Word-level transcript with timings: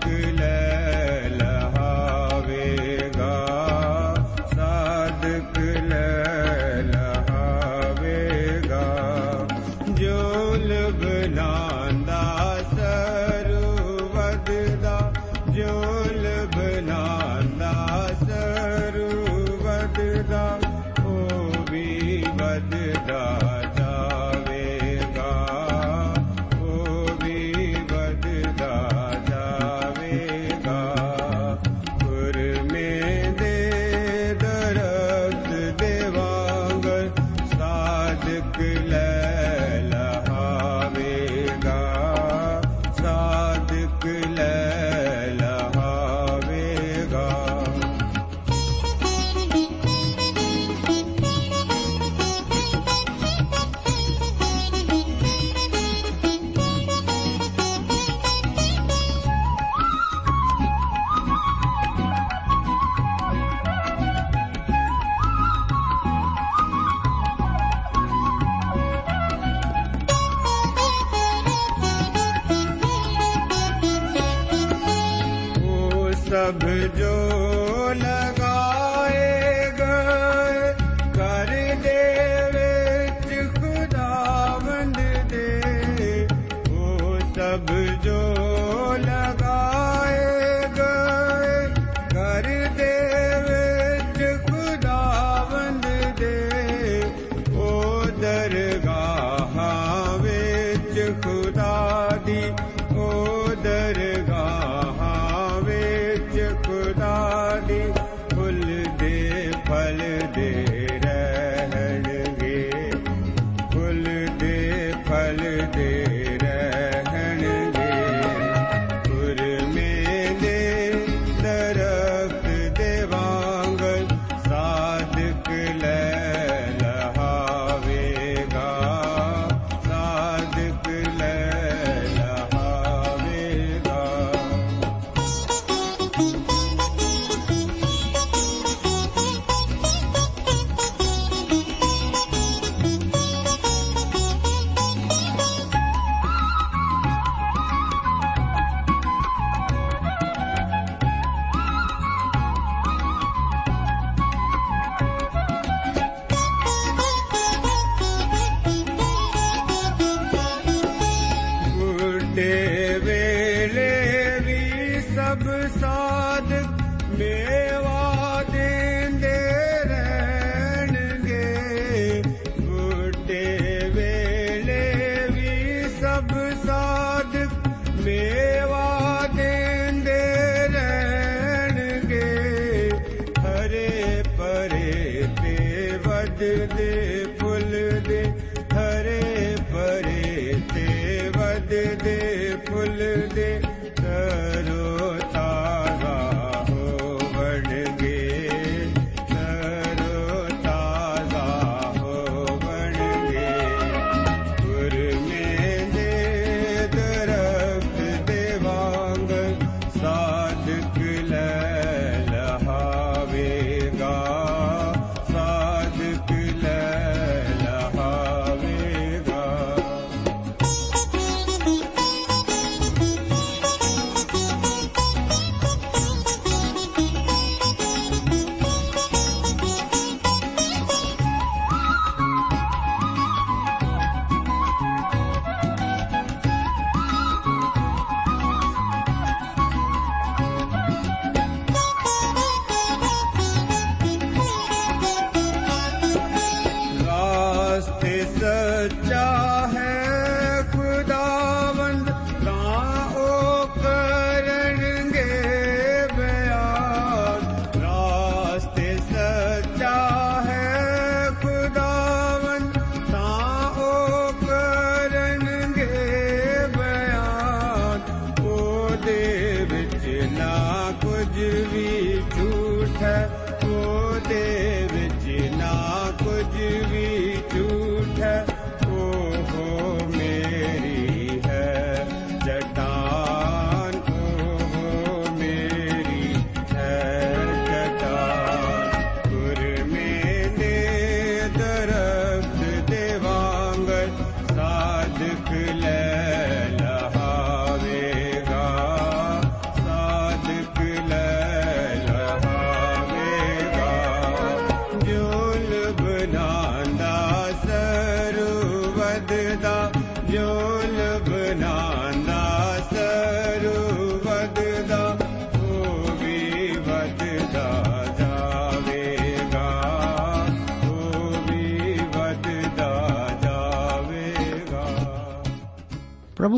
Türküler 0.00 0.51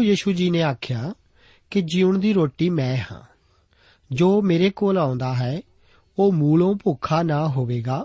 Yishu 0.05 0.33
ਜੀ 0.33 0.51
ਨੇ 0.51 0.62
ਆਖਿਆ 0.62 1.15
ਕਿ 1.71 1.81
ਜੀਵਨ 1.81 2.21
ਦੀ 2.21 2.33
ਰੋਟੀ 2.33 2.71
ਮੈਂ 2.71 2.97
ਹਾਂ। 2.97 3.21
ਜੋ 4.12 4.43
ਮੇਰੇ 4.43 4.71
ਕੋਲ 4.71 4.99
ਆਉਂਦਾ 4.99 5.35
ਹੈ, 5.35 5.62
ਉਹ 6.19 6.33
ਮੂਲੋਂ 6.33 6.75
ਭੁੱਖਾ 6.75 7.23
ਨਾ 7.23 7.49
ਹੋਵੇਗਾ 7.49 8.05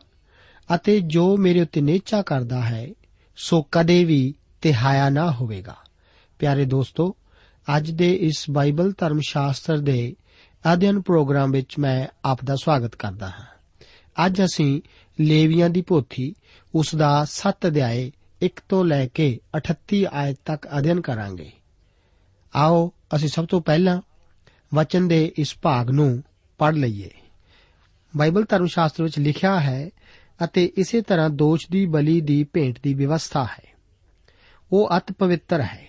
ਅਤੇ 0.76 1.00
ਜੋ 1.00 1.38
ਮੇਰੇ 1.38 1.62
ਉੱਤੇ 1.62 1.82
ਨੇਚਾ 1.82 2.22
ਕਰਦਾ 2.22 2.62
ਹੈ, 2.62 2.88
ਸੋ 3.36 3.62
ਕਦੇ 3.72 4.04
ਵੀ 4.04 4.34
ਤਿਹਾਇਆ 4.62 5.10
ਨਾ 5.10 5.32
ਹੋਵੇਗਾ। 5.32 5.76
ਪਿਆਰੇ 6.40 6.66
ਦੋਸਤੋ, 6.66 7.16
ਅੱਜ 7.78 7.92
ਦੇ 7.92 8.14
ਇਸ 8.14 8.46
ਬਾਈਬਲ 8.50 8.94
ਧਰਮ 8.98 9.20
ਸ਼ਾਸਤਰ 9.20 9.78
ਦੇ 9.78 10.16
ਅਧਿਐਨ 10.74 11.02
ਪ੍ਰੋਗਰਾਮ 11.02 11.52
ਵਿੱਚ 11.52 11.80
ਮੈਂ 11.80 12.08
ਆਪ 12.26 12.40
ਦਾ 12.44 12.56
ਸਵਾਗਤ 12.56 12.96
ਕਰਦਾ 12.96 13.30
ਹਾਂ। 13.30 13.46
ਅੱਜ 14.26 14.42
ਅਸੀਂ 14.42 14.82
ਲੇਵੀਆਂ 15.20 15.70
ਦੀ 15.70 15.82
ਪੋਥੀ 15.82 16.36
ਉਸ 16.76 16.96
ਦਾ 16.96 17.26
7 17.26 17.68
ਅਧਿਆਏ 17.68 18.12
1 18.42 18.60
ਤੋਂ 18.70 18.86
ਲੈ 18.86 19.08
ਕੇ 19.08 19.40
38 19.54 20.06
ਆਇਤ 20.14 20.38
ਤੱਕ 20.46 20.68
ਅਧਿਐਨ 20.78 21.02
ਕਰਾਂਗੇ। 21.02 21.52
ਆਓ 22.56 22.94
ਅਸੀਂ 23.16 23.30
ਸਭ 23.30 23.46
ਤੋਂ 23.46 23.62
ਪਹਿਲਾਂ 23.62 24.02
ਵਚਨ 24.74 25.08
ਦੇ 25.08 25.32
ਇਸ 25.38 25.56
ਭਾਗ 25.62 25.90
ਨੂੰ 25.90 26.24
ਪੜ੍ਹ 26.58 26.78
ਲਈਏ। 26.78 27.10
ਬਾਈਬਲ 28.18 28.46
ਧਰਮ 28.50 28.66
ਸ਼ਾਸਤਰ 28.66 29.04
ਵਿੱਚ 29.04 29.20
ਲਿਖਿਆ 29.20 29.60
ਹੈ 29.60 29.90
ਅਤੇ 30.44 30.72
ਇਸੇ 30.78 31.02
ਤਰ੍ਹਾਂ 31.02 31.30
ਦੋਸ਼ 31.30 31.68
ਦੀ, 31.72 31.86
ਬਲੀ 31.86 32.22
ਦੀ, 32.22 32.44
ਭੇਂਟ 32.44 32.80
ਦੀ 32.84 32.94
ਵਿਵਸਥਾ 32.94 33.44
ਹੈ। 33.44 33.76
ਉਹ 34.72 34.90
ਅਤ 34.98 35.12
ਪਵਿੱਤਰ 35.12 35.62
ਹੈ, 35.62 35.88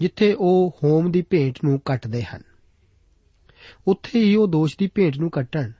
ਜਿੱਥੇ 0.00 0.32
ਉਹ 0.32 0.78
ਹੋਮ 0.84 1.10
ਦੀ 1.10 1.22
ਭੇਂਟ 1.22 1.58
ਨੂੰ 1.64 1.80
ਕੱਟਦੇ 1.80 2.22
ਹਨ। 2.22 2.42
ਉੱਥੇ 3.86 4.20
ਹੀ 4.20 4.36
ਉਹ 4.36 4.46
ਦੋਸ਼ 4.46 4.76
ਦੀ 4.78 4.86
ਭੇਂਟ 4.86 5.18
ਨੂੰ 5.18 5.30
ਕੱਟਣ 5.30 5.72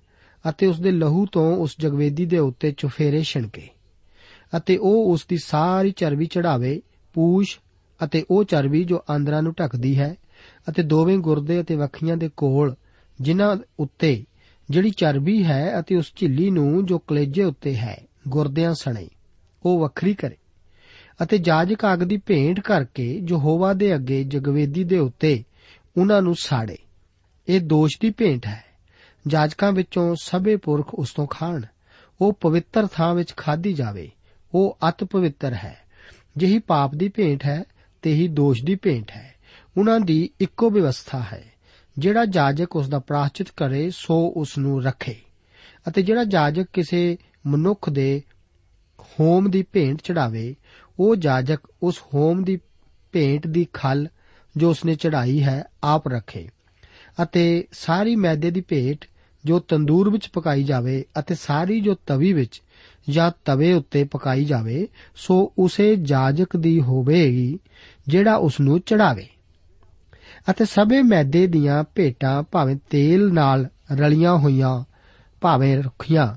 ਅਤੇ 0.48 0.66
ਉਸ 0.66 0.80
ਦੇ 0.80 0.90
ਲਹੂ 0.90 1.26
ਤੋਂ 1.26 1.56
ਉਸ 1.56 1.76
ਜਗਵੇਦੀ 1.78 2.26
ਦੇ 2.26 2.38
ਉੱਤੇ 2.38 2.74
ਚੁਫੇਰੇ 2.76 3.22
ਛਿਣਕੇ 3.22 3.68
ਅਤੇ 4.56 4.76
ਉਹ 4.76 5.12
ਉਸ 5.12 5.26
ਦੀ 5.28 5.36
ਸਾਰੀ 5.36 5.90
ਚਰਬੀ 5.90 6.26
ਚੜਾਵੇ 6.26 6.82
ਪੂਛ 7.12 7.60
ਅਤੇ 8.04 8.24
ਉਹ 8.30 8.44
ਚਰਬੀ 8.44 8.84
ਜੋ 8.84 9.04
ਆਂਦਰਾਂ 9.10 9.42
ਨੂੰ 9.42 9.54
ਢੱਕਦੀ 9.60 9.98
ਹੈ 9.98 10.14
ਅਤੇ 10.68 10.82
ਦੋਵੇਂ 10.82 11.18
ਗੁਰਦੇ 11.18 11.60
ਅਤੇ 11.60 11.76
ਵੱਖੀਆਂ 11.76 12.16
ਦੇ 12.16 12.30
ਕੋਲ, 12.36 12.74
ਜਿਨ੍ਹਾਂ 13.20 13.56
ਉੱਤੇ 13.80 14.24
ਜਿਹੜੀ 14.70 14.90
ਚਰਬੀ 14.90 15.44
ਹੈ 15.44 15.80
ਅਤੇ 15.80 15.96
ਉਸ 15.96 16.12
ਝਿੱਲੀ 16.16 16.50
ਨੂੰ 16.50 16.86
ਜੋ 16.86 16.98
ਕਲੇਜੇ 16.98 17.44
ਉੱਤੇ 17.44 17.76
ਹੈ, 17.76 18.04
ਗੁਰਦਿਆਂ 18.28 18.74
ਸਣੇ, 18.74 19.08
ਉਹ 19.66 19.80
ਵੱਖਰੀ 19.80 20.14
ਕਰੇ। 20.14 20.36
ਅਤੇ 21.22 21.38
ਜਾਜਕ 21.38 21.92
ਅੱਗ 21.92 21.98
ਦੀ 21.98 22.16
ਭੇਂਟ 22.16 22.60
ਕਰਕੇ 22.60 23.22
ਯਹੋਵਾ 23.28 23.72
ਦੇ 23.72 23.94
ਅੱਗੇ 23.94 24.24
ਜਗਵੇਦੀ 24.24 24.84
ਦੇ 24.84 24.98
ਉੱਤੇ 24.98 25.44
ਉਹਨਾਂ 25.96 26.22
ਨੂੰ 26.22 26.34
ਸਾੜੇ। 26.38 26.76
ਇਹ 27.48 27.60
ਦੋਸ਼ 27.60 27.96
ਦੀ 28.00 28.10
ਭੇਂਟ 28.10 28.46
ਹੈ। 28.46 28.64
ਜਾਜਕਾਂ 29.26 29.72
ਵਿੱਚੋਂ 29.72 30.16
ਸਭੇ 30.22 30.56
ਪੁਰਖ 30.56 30.94
ਉਸ 30.94 31.12
ਤੋਂ 31.12 31.26
ਖਾਣ। 31.26 31.62
ਉਹ 32.20 32.32
ਪਵਿੱਤਰ 32.32 32.86
ਥਾਂ 32.86 33.14
ਵਿੱਚ 33.14 33.34
ਖਾਧੀ 33.36 33.72
ਜਾਵੇ। 33.72 34.10
ਉਹ 34.54 34.78
ਅਤ 34.88 35.04
ਪਵਿੱਤਰ 35.04 35.52
ਹੈ। 35.52 35.76
ਜਿਹੀ 36.36 36.58
ਪਾਪ 36.58 36.94
ਦੀ 36.94 37.08
ਭੇਂਟ 37.08 37.44
ਹੈ 37.44 37.64
ਤੇ 38.06 38.12
ਹੀ 38.12 38.28
ਦੋਸ਼ 38.28 38.64
ਦੀ 38.64 38.74
ਭੇਂਟ 38.74 39.10
ਹੈ। 39.10 39.34
ਉਹਨਾਂ 39.78 40.00
ਦੀ 40.00 40.30
ਇੱਕੋ 40.40 40.70
ਵਿਵਸਥਾ 40.70 41.20
ਹੈ। 41.32 41.44
ਜਿਹੜਾ 41.98 42.24
ਜਾਜਕ 42.24 42.76
ਉਸ 42.76 42.88
ਦਾ 42.88 42.98
ਪ੍ਰਾਸ਼ਚਿਤ 42.98 43.46
ਕਰੇ, 43.56 43.90
ਸੋ 43.90 44.34
ਉਸ 44.36 44.58
ਨੂੰ 44.58 44.82
ਰੱਖੇ। 44.82 45.14
ਅਤੇ 45.88 46.02
ਜਿਹੜਾ 46.02 46.24
ਜਾਜਕ 46.24 46.66
ਕਿਸੇ 46.72 47.18
ਮਨੁੱਖ 47.46 47.90
ਦੇ 47.90 48.22
ਹੋਮ 49.00 49.50
ਦੀ 49.50 49.62
ਭੇਂਟ 49.62 49.98
ਚੜਾਵੇ, 50.02 50.56
ਉਹ 51.00 51.16
ਜਾਜਕ 51.16 51.58
ਉਸ 51.82 52.00
ਹੋਮ 52.14 52.44
ਦੀ 52.44 52.60
ਭੇਂਟ 53.12 53.46
ਦੀ 53.46 53.66
ਖਲ 53.72 54.08
ਜੋ 54.56 54.70
ਉਸਨੇ 54.70 54.94
ਚੜਾਈ 54.94 55.42
ਹੈ, 55.42 55.64
ਆਪ 55.84 56.08
ਰੱਖੇ। 56.08 56.48
ਅਤੇ 57.22 57.68
ਸਾਰੀ 57.72 58.16
ਮੈਦੇ 58.16 58.50
ਦੀ 58.50 58.60
ਭੇਟ 58.60 59.04
ਜੋ 59.44 59.58
ਤੰਦੂਰ 59.58 60.10
ਵਿੱਚ 60.10 60.28
ਪਕਾਈ 60.28 60.62
ਜਾਵੇ 60.62 61.04
ਅਤੇ 61.18 61.34
ਸਾਰੀ 61.34 61.80
ਜੋ 61.80 61.94
ਤਵੀ 62.06 62.32
ਵਿੱਚ 62.32 62.62
ਜਾਂ 63.10 63.30
ਤਵੇ 63.44 63.72
ਉੱਤੇ 63.72 64.04
ਪਕਾਈ 64.04 64.44
ਜਾਵੇ, 64.44 64.88
ਸੋ 65.16 65.52
ਉਸੇ 65.58 65.96
ਜਾਜਕ 65.96 66.56
ਦੀ 66.56 66.80
ਹੋਵੇਗੀ, 66.80 67.58
ਜਿਹੜਾ 68.08 68.34
ਉਸ 68.34 68.60
ਨੂੰ 68.60 68.80
ਚੜਾਵੇ। 68.80 69.26
ਅਤੇ 70.50 70.64
ਸਭੇ 70.64 71.02
ਮੈਦੇ 71.02 71.46
ਦੀਆਂ 71.46 71.84
ਭੇਟਾਂ 71.94 72.42
ਭਾਵੇਂ 72.42 72.76
ਤੇਲ 72.90 73.32
ਨਾਲ 73.32 73.68
ਰਲੀਆਂ 73.92 74.36
ਹੋਈਆਂ, 74.36 74.84
ਭਾਵੇਂ 75.40 75.82
ਰੁੱਖੀਆਂ, 75.82 76.34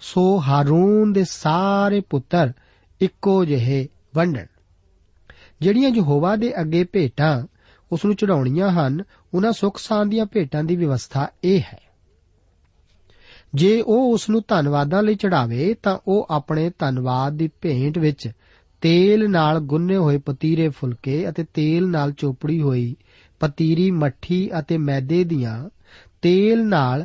ਸੋ 0.00 0.40
ਹਾਰੂਨ 0.40 1.12
ਦੇ 1.12 1.24
ਸਾਰੇ 1.24 2.00
ਪੁੱਤਰ 2.00 2.52
ਇੱਕੋ 3.00 3.44
ਜਿਹੇ 3.44 3.88
ਵੰਡਣ। 4.14 4.46
ਜਿਹੜੀਆਂ 5.60 5.90
ਯਹੋਵਾ 5.90 6.36
ਦੇ 6.36 6.60
ਅੱਗੇ 6.60 6.84
ਭੇਟਾਂ 6.84 7.46
ਉਸ 7.92 8.04
ਨੂੰ 8.04 8.14
ਚੜਾਉਣੀਆਂ 8.14 8.70
ਹਨ, 8.70 9.02
ਉਹਨਾਂ 9.34 9.52
ਸੁੱਖ 9.52 9.78
ਸਾਨ 9.78 10.08
ਦੀਆਂ 10.08 10.26
ਭੇਟਾਂ 10.26 10.64
ਦੀ 10.64 10.76
ਵਿਵਸਥਾ 10.76 11.28
ਇਹ 11.44 11.60
ਹੈ। 11.60 11.85
ਜੇ 13.52 13.80
ਉਹ 13.80 14.12
ਉਸ 14.12 14.28
ਨੂੰ 14.30 14.42
ਧੰਨਵਾਦਾਂ 14.48 15.02
ਲਈ 15.02 15.14
ਚੜਾਵੇ, 15.14 15.74
ਤਾਂ 15.74 15.98
ਉਹ 16.08 16.26
ਆਪਣੇ 16.30 16.70
ਧੰਨਵਾਦ 16.78 17.36
ਦੀ 17.36 17.48
ਭੇਂਟ 17.62 17.98
ਵਿੱਚ 17.98 18.28
ਤੇਲ 18.82 19.30
ਨਾਲ 19.30 19.60
ਗੁੰਨੇ 19.60 19.96
ਹੋਏ 19.96 20.18
ਪਤੀਰੇ 20.18 20.68
ਫੁਲਕੇ 20.68 21.28
ਅਤੇ 21.28 21.44
ਤੇਲ 21.54 21.88
ਨਾਲ 21.90 22.12
ਚੋਪੜੀ 22.12 22.60
ਹੋਈ 22.60 22.94
ਪਤੀਰੀ, 23.40 23.90
ਮੱਠੀ 23.90 24.48
ਅਤੇ 24.58 24.78
ਮੈਦੇ 24.78 25.22
ਦੀਆਂ 25.24 25.68
ਤੇਲ 26.22 26.66
ਨਾਲ 26.68 27.04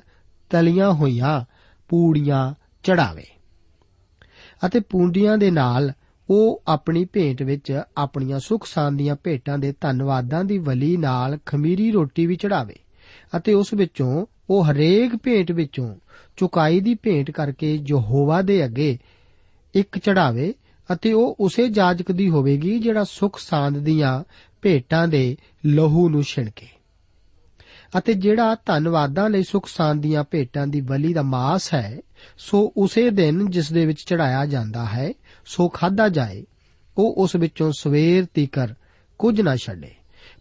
ਤਲੀਆਂ 0.52 0.92
ਹੋਈਆਂ 0.94 1.44
ਪੂੜੀਆਂ 1.90 2.54
ਚੜਾਵੇ 2.84 3.24
ਅਤੇ 4.66 4.80
ਪੂੰਡੀਆਂ 4.80 5.38
ਦੇ 5.38 5.52
ਨਾਲ 5.52 5.92
ਉਹ 6.30 6.62
ਆਪਣੀ 6.68 7.06
ਭੇਂਟ 7.06 7.42
ਵਿੱਚ 7.44 7.72
ਆਪਣੀਆਂ 7.98 8.40
ਸੁਖ 8.40 8.66
ਸਾਨ 8.66 8.98
ਦੀਆਂ 8.98 9.16
ਭੇਟਾਂ 9.24 9.58
ਦੇ 9.58 9.74
ਧੰਨਵਾਦਾਂ 9.82 10.44
ਦੀ 10.44 10.58
ਬਲੀ 10.60 10.96
ਨਾਲ 10.98 11.38
ਖਮੀਰੀ 11.46 11.92
ਰੋਟੀ 11.92 12.26
ਵੀ 12.26 12.36
ਚੜਾਵੇ 12.36 12.76
ਅਤੇ 13.38 13.54
ਉਸ 13.54 13.74
ਵਿੱਚੋਂ 13.74 14.26
ਉਹ 14.50 14.64
ਹਰੇਕ 14.66 15.16
ਭੇਂਟ 15.16 15.52
ਵਿੱਚੋਂ 15.52 15.96
ਚੁਕਾਈ 16.42 16.80
ਦੀ 16.80 16.96
ਭੇਂਟ 16.96 17.32
ਕਰਕੇ 17.32 17.80
ਯਹੋਵਾ 17.88 18.42
ਦੇ 18.42 18.66
ਅੱਗੇ 18.66 18.98
ਇੱਕ 19.76 20.00
ਚੜਾਵੇ 20.00 20.54
ਅਤੇ 20.94 21.14
ਉਹ 21.14 21.36
ਉਸੇ 21.40 21.68
ਜਾਜਕ 21.68 22.12
ਦੀ 22.12 22.30
ਹੋਵੇਗੀ 22.30 22.80
ਜਿਹੜਾ 22.80 23.04
ਸੁਖ 23.04 23.40
ਸਾਂਦ 23.40 23.78
ਦੀਆਂ 23.78 24.24
ਭੇਟਾਂ 24.62 25.08
ਦੇ 25.08 25.38
ਲਹੂ 25.66 26.10
ਨੂੰ 26.10 26.24
ਛਿਣਕੇ। 26.24 26.68
ਅਤੇ 27.98 28.14
ਜਿਹੜਾ 28.14 28.56
ਧੰਨਵਾਦਾਂ 28.66 29.30
ਲਈ 29.30 29.44
ਸੁਖ 29.44 29.68
ਸਾਂਦ 29.68 30.02
ਦੀਆਂ 30.02 30.24
ਭੇਟਾਂ 30.24 30.68
ਦੀ 30.68 30.82
ਬਲੀ 30.82 31.14
ਦਾ 31.14 31.22
ਮਾਸ 31.22 31.74
ਹੈ, 31.74 32.02
ਸੋ 32.38 32.74
ਉਸੇ 32.78 33.10
ਦਿਨ 33.10 33.50
ਜਿਸ 33.50 33.74
ਦੇ 33.74 33.86
ਵਿੱਚ 33.86 34.02
ਚੜਾਇਆ 34.02 34.46
ਜਾਂਦਾ 34.46 34.86
ਹੈ, 34.86 35.14
ਸੋ 35.46 35.70
ਖਾਦਾ 35.70 36.10
ਜਾਏ, 36.10 36.46
ਉਹ 36.98 37.14
ਉਸ 37.18 37.36
ਵਿੱਚੋਂ 37.36 37.72
ਸਵੇਰ 37.80 38.26
ਤੀਕਰ 38.34 38.74
ਕੁਝ 39.20 39.42
ਨਾ 39.42 39.56
ਛੱਡੇ। 39.56 39.92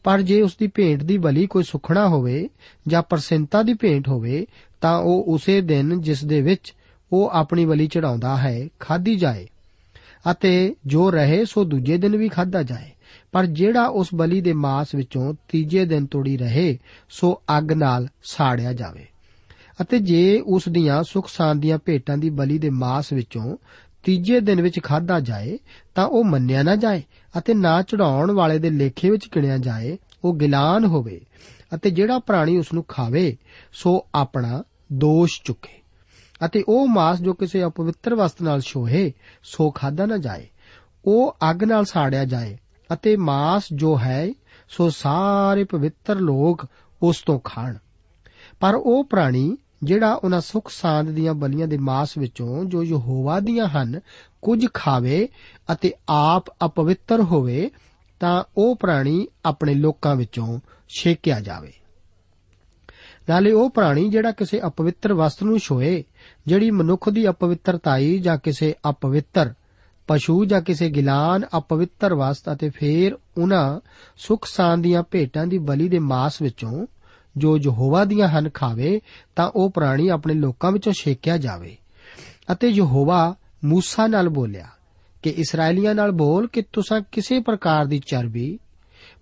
ਪਰ 0.04 0.22
ਜੇ 0.22 0.42
ਉਸ 0.42 0.56
ਦੀ 0.56 0.66
ਭੇਂਟ 0.66 1.02
ਦੀ 1.02 1.18
ਬਲੀ 1.18 1.46
ਕੋਈ 1.46 1.62
ਸੁਖਣਾ 1.62 2.08
ਹੋਵੇ 2.08 2.48
ਜਾਂ 2.88 3.02
ਪਰਸੰਤਾ 3.02 3.62
ਦੀ 3.62 3.74
ਭੇਂਟ 3.74 4.08
ਹੋਵੇ 4.08 4.46
ਤਾਂ 4.80 4.98
ਉਹ 4.98 5.24
ਉਸੇ 5.28 5.60
ਦਿਨ 5.60 6.00
ਜਿਸ 6.00 6.24
ਦੇ 6.24 6.40
ਵਿੱਚ 6.40 6.74
ਉਹ 7.12 7.28
ਆਪਣੀ 7.28 7.66
ਬਲੀ 7.66 7.86
ਚੜਾਉਂਦਾ 7.86 8.36
ਹੈ 8.36 8.68
ਖਾਦੀ 8.80 9.16
ਜਾਏ। 9.16 9.46
ਅਤੇ 10.30 10.74
ਜੋ 10.86 11.10
ਰਹੇ, 11.10 11.44
ਸੋ 11.44 11.64
ਦੂਜੇ 11.64 11.96
ਦਿਨ 11.96 12.16
ਵੀ 12.16 12.28
ਖਾਦਾ 12.28 12.62
ਜਾਏ। 12.62 12.90
ਪਰ 13.32 13.46
ਜਿਹੜਾ 13.46 13.86
ਉਸ 13.86 14.08
ਬਲੀ 14.14 14.40
ਦੇ 14.40 14.52
ਮਾਸ 14.52 14.94
ਵਿੱਚੋਂ 14.94 15.34
ਤੀਜੇ 15.48 15.84
ਦਿਨ 15.84 16.06
ਤੋੜੀ 16.06 16.36
ਰਹੇ, 16.36 16.78
ਸੋ 17.08 17.42
ਅੱਗ 17.58 17.72
ਨਾਲ 17.72 18.08
ਸਾੜਿਆ 18.22 18.72
ਜਾਵੇ। 18.72 19.06
ਅਤੇ 19.80 19.98
ਜੇ 19.98 20.42
ਉਸ 20.46 20.62
ਦੀਆਂ 20.68 21.02
ਸੁਖ 21.02 21.28
ਸਾਨ 21.28 21.60
ਦੀਆਂ 21.60 21.78
ਭੇਟਾਂ 21.84 22.18
ਦੀ 22.18 22.30
ਬਲੀ 22.30 22.58
ਦੇ 22.58 22.70
ਮਾਸ 22.70 23.12
ਵਿੱਚੋਂ 23.12 23.56
ਤੀਜੇ 24.04 24.40
ਦਿਨ 24.40 24.62
ਵਿੱਚ 24.62 24.80
ਖਾਦਾ 24.82 25.20
ਜਾਏ, 25.20 25.58
ਤਾਂ 25.94 26.06
ਉਹ 26.06 26.24
ਮੰਨਿਆ 26.24 26.62
ਨਾ 26.62 26.76
ਜਾਏ 26.76 27.02
ਅਤੇ 27.38 27.54
ਨਾ 27.54 27.82
ਚੜਾਉਣ 27.82 28.30
ਵਾਲੇ 28.30 28.58
ਦੇ 28.58 28.70
ਲੇਖੇ 28.70 29.10
ਵਿੱਚ 29.10 29.28
ਗਿਣਿਆ 29.34 29.58
ਜਾਏ, 29.58 29.98
ਉਹ 30.24 30.34
ਗਿਲਾਨ 30.34 30.84
ਹੋਵੇ। 30.84 31.20
ਅਤੇ 31.74 31.90
ਜਿਹੜਾ 31.90 32.18
ਪ੍ਰਾਣੀ 32.18 32.56
ਉਸ 32.56 32.72
ਨੂੰ 32.72 32.84
ਖਾਵੇ, 32.88 33.36
ਸੋ 33.72 34.06
ਆਪਣਾ 34.14 34.62
ਦੋਸ਼ 34.92 35.42
ਚੁੱਕੇ 35.44 35.80
ਅਤੇ 36.44 36.64
ਉਹ 36.68 36.86
ਮਾਸ 36.86 37.20
ਜੋ 37.20 37.34
ਕਿਸੇ 37.34 37.64
ਅਪਵਿੱਤਰ 37.64 38.14
ਵਸਤ 38.14 38.42
ਨਾਲ 38.42 38.60
ਛੋਹੇ, 38.60 39.12
ਸੋ 39.42 39.70
ਖਾਦਾ 39.70 40.06
ਨਾ 40.06 40.16
ਜਾਏ। 40.16 40.48
ਉਹ 41.04 41.36
ਅੱਗ 41.50 41.64
ਨਾਲ 41.64 41.84
ਸਾੜਿਆ 41.84 42.24
ਜਾਏ 42.24 42.58
ਅਤੇ 42.92 43.16
ਮਾਸ 43.16 43.62
ਜੋ 43.72 43.98
ਹੈ, 43.98 44.28
ਸੋ 44.68 44.90
ਸਾਰੇ 44.90 45.64
ਪਵਿੱਤਰ 45.64 46.16
ਲੋਕ 46.16 46.66
ਉਸ 47.02 47.22
ਤੋਂ 47.22 47.40
ਖਾਣ। 47.44 47.76
ਪਰ 48.60 48.74
ਉਹ 48.74 49.04
ਪ੍ਰਾਣੀ 49.04 49.56
ਜਿਹੜਾ 49.82 50.14
ਉਹਨਾਂ 50.14 50.40
ਸੁਖ 50.40 50.70
ਸਾਂਦ 50.70 51.10
ਦੀਆਂ 51.10 51.34
ਬਲੀਆਂ 51.34 51.68
ਦੇ 51.68 51.76
ਮਾਸ 51.76 52.18
ਵਿੱਚੋਂ 52.18 52.64
ਜੋ 52.64 52.84
ਯਹੋਵਾ 52.84 53.40
ਦੀਆਂ 53.40 53.66
ਹਨ, 53.66 54.00
ਕੁਝ 54.42 54.66
ਖਾਵੇ 54.74 55.28
ਅਤੇ 55.72 55.92
ਆਪ 56.08 56.44
ਅਪਵਿੱਤਰ 56.64 57.20
ਹੋਵੇ, 57.20 57.70
ਤਾਂ 58.20 58.44
ਉਹ 58.56 58.76
ਪ੍ਰਾਣੀ 58.76 59.28
ਆਪਣੇ 59.44 59.74
ਲੋਕਾਂ 59.74 60.16
ਵਿੱਚੋਂ 60.16 60.60
ਛੇਕਿਆ 60.88 61.40
ਜਾਵੇ। 61.40 61.72
ਨਾਲੇ 63.30 63.52
ਉਹ 63.52 63.70
ਪ੍ਰਾਣੀ 63.70 64.08
ਜਿਹੜਾ 64.08 64.32
ਕਿਸੇ 64.32 64.60
ਅਪਵਿੱਤਰ 64.66 65.12
ਵਸਤ 65.14 65.42
ਨੂੰ 65.42 65.58
ਛੋਏ, 65.58 66.04
ਜਿਹੜੀ 66.46 66.70
ਮਨੁੱਖ 66.70 67.08
ਦੀ 67.08 67.28
ਅਪਵਿੱਤਰਤਾਈ 67.28 68.18
ਜਾਂ 68.18 68.38
ਕਿਸੇ 68.38 68.74
ਅਪਵਿੱਤਰ 68.90 69.54
ਪਸ਼ੂ 70.06 70.44
ਜਾਂ 70.44 70.62
ਕਿਸੇ 70.62 70.90
ਗਿਲਾਨ 70.90 71.42
ਅਪਵਿੱਤਰ 71.58 72.14
ਵਸਤ 72.14 72.52
ਅਤੇ 72.52 72.68
ਫੇਰ 72.68 73.18
ਉਹਨਾਂ 73.38 73.80
ਸੁਖ 74.16 74.46
ਸਾਨ 74.46 74.82
ਦੀਆਂ 74.82 75.02
ਭੇਟਾਂ 75.10 75.46
ਦੀ 75.46 75.58
ਬਲੀ 75.58 75.88
ਦੇ 75.88 75.98
ਮਾਸ 75.98 76.42
ਵਿੱਚੋਂ 76.42 76.86
ਜੋ 77.36 77.56
ਯਹੋਵਾ 77.56 78.04
ਦੀਆਂ 78.04 78.28
ਹਨ 78.28 78.50
ਖਾਵੇ, 78.50 79.00
ਤਾਂ 79.36 79.50
ਉਹ 79.56 79.70
ਪ੍ਰਾਣੀ 79.70 80.08
ਆਪਣੇ 80.08 80.34
ਲੋਕਾਂ 80.34 80.72
ਵਿੱਚੋਂ 80.72 80.92
ਛੇਕਿਆ 80.92 81.36
ਜਾਵੇ। 81.36 81.76
ਅਤੇ 82.52 82.68
ਯਹੋਵਾ 82.68 83.34
ਮੂਸਾ 83.64 84.06
ਨਾਲ 84.06 84.28
ਬੋਲਿਆ, 84.28 84.66
ਕਿ 85.22 85.30
ਇਸرائیਲੀਆਂ 85.30 85.94
ਨਾਲ 85.94 86.10
ਬੋਲ 86.10 86.48
ਕਿ 86.48 86.62
ਤੁਸੀਂ 86.62 87.02
ਕਿਸੇ 87.12 87.40
ਪ੍ਰਕਾਰ 87.40 87.86
ਦੀ 87.86 87.98
ਚਰਬੀ, 87.98 88.58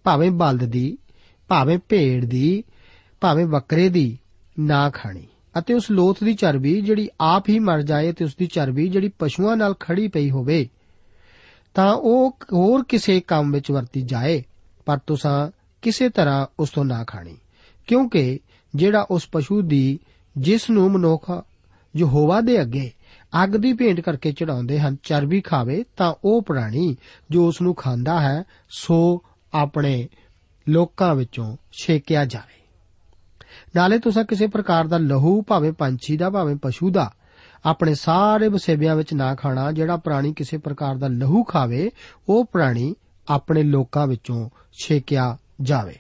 ਭਾਵੇਂ 0.04 0.30
ਬਲਦ 0.30 0.64
ਦੀ, 0.64 0.98
ਭਾਵੇਂ 1.48 1.78
ਭੇਡ 1.88 2.24
ਦੀ 2.24 2.64
ਭਾਵੇਂ 3.20 3.46
ਬੱਕਰੇ 3.46 3.88
ਦੀ 3.88 4.18
ਨਾ 4.58 4.90
ਖਾਣੀ 4.90 5.26
ਅਤੇ 5.58 5.75
ਉਸ 5.75 5.90
ਲੋਥ 5.90 6.25
ਦੀ 6.25 6.34
ਚਰਬੀ 6.34 6.80
ਜਿਹੜੀ 6.80 7.08
ਆਪ 7.20 7.48
ਹੀ 7.48 7.58
ਮਰ 7.58 7.82
ਜਾਏ 7.82 8.12
ਤੇ 8.12 8.25
ਉਸ 8.25 8.37
ਦੀ 8.37 8.46
ਚਰਬੀ 8.46 8.88
ਜਿਹੜੀ 8.88 9.08
ਪਸ਼ੂਆਂ 9.08 9.56
ਨਾਲ 9.56 9.75
ਖੜੀ 9.80 10.08
ਪਈ 10.08 10.30
ਹੋਵੇ, 10.30 10.68
ਤਾਂ 11.75 11.94
ਉਹ 11.94 12.37
ਹੋਰ 12.52 12.84
ਕਿਸੇ 12.84 13.20
ਕੰਮ 13.20 13.52
ਵਿੱਚ 13.52 13.70
ਵਰਤੀ 13.70 14.02
ਜਾਏ, 14.02 14.44
ਪਰ 14.84 14.98
ਤੁਸੀਂ 14.98 15.52
ਕਿਸੇ 15.82 16.08
ਤਰ੍ਹਾਂ 16.08 16.46
ਉਸ 16.58 16.70
ਤੋਂ 16.70 16.84
ਨਾ 16.84 17.04
ਖਾਣੀ। 17.04 17.37
ਕਿਉਂਕਿ 17.87 18.40
ਜਿਹੜਾ 18.75 19.06
ਉਸ 19.10 19.28
ਪਸ਼ੂ 19.32 19.60
ਦੀ 19.62 19.98
ਜਿਸ 20.37 20.70
ਨੂੰ 20.70 20.92
ਮਨੁੱਖ 20.92 21.42
ਯਹੋਵਾ 21.96 22.40
ਦੇ 22.40 22.62
ਅੱਗੇ 22.62 22.90
ਅੱਗ 23.44 23.48
ਦੀ 23.48 23.72
ਭੇਂਟ 23.72 24.00
ਕਰਕੇ 24.00 24.32
ਚੜਾਉਂਦੇ 24.32 24.80
ਹਨ, 24.80 24.96
ਚਰਬੀ 25.02 25.40
ਖਾਵੇ, 25.40 25.84
ਤਾਂ 25.96 26.14
ਉਹ 26.25 26.42
ਪ੍ਰਾਣੀ 26.42 26.96
ਜੋ 27.30 27.48
ਉਸ 27.48 27.62
ਨੂੰ 27.62 27.75
ਖਾਂਦਾ 27.75 28.20
ਹੈ, 28.20 28.44
ਸੋ 28.70 29.22
ਆਪਣੇ 29.52 30.08
ਲੋਕਾਂ 30.68 31.14
ਵਿੱਚੋਂ 31.14 31.56
ਛੇਕਿਆ 31.82 32.25
ਜਾਵੇ। 32.25 32.57
ਨਾਲੇ 33.76 33.98
ਤੁਸੀਂ 33.98 34.25
ਕਿਸੇ 34.25 34.46
ਪ੍ਰਕਾਰ 34.46 34.87
ਦਾ 34.87 34.98
ਲਹੂ, 34.98 35.42
ਭਾਵੇਂ 35.42 35.72
ਪੰਛੀ 35.72 36.16
ਦਾ, 36.16 36.30
ਭਾਵੇਂ 36.30 36.56
ਪਸ਼ੂ 36.56 36.90
ਦਾ, 36.90 37.12
ਆਪਣੇ 37.64 37.94
ਸਾਰੇ 37.94 38.48
ਵਸੇਬਿਆਂ 38.48 38.96
ਵਿੱਚ 38.96 39.14
ਨਾ 39.14 39.34
ਖਾਣਾ, 39.34 39.72
ਜਿਹੜਾ 39.72 39.96
ਪ੍ਰਾਣੀ 39.96 40.34
ਕਿਸੇ 40.34 40.58
ਪ੍ਰਕਾਰ 40.58 40.96
ਦਾ 40.96 41.08
ਲਹੂ 41.08 41.42
ਖਾਵੇ, 41.42 41.90
ਉਹ 42.28 42.44
ਪ੍ਰਾਣੀ 42.44 42.94
ਆਪਣੇ 43.28 43.62
ਲੋਕਾਂ 43.62 44.06
ਵਿੱਚੋਂ 44.06 44.50
ਛੇਕਿਆ 44.82 45.38
ਜਾਵੇ। 45.62 45.98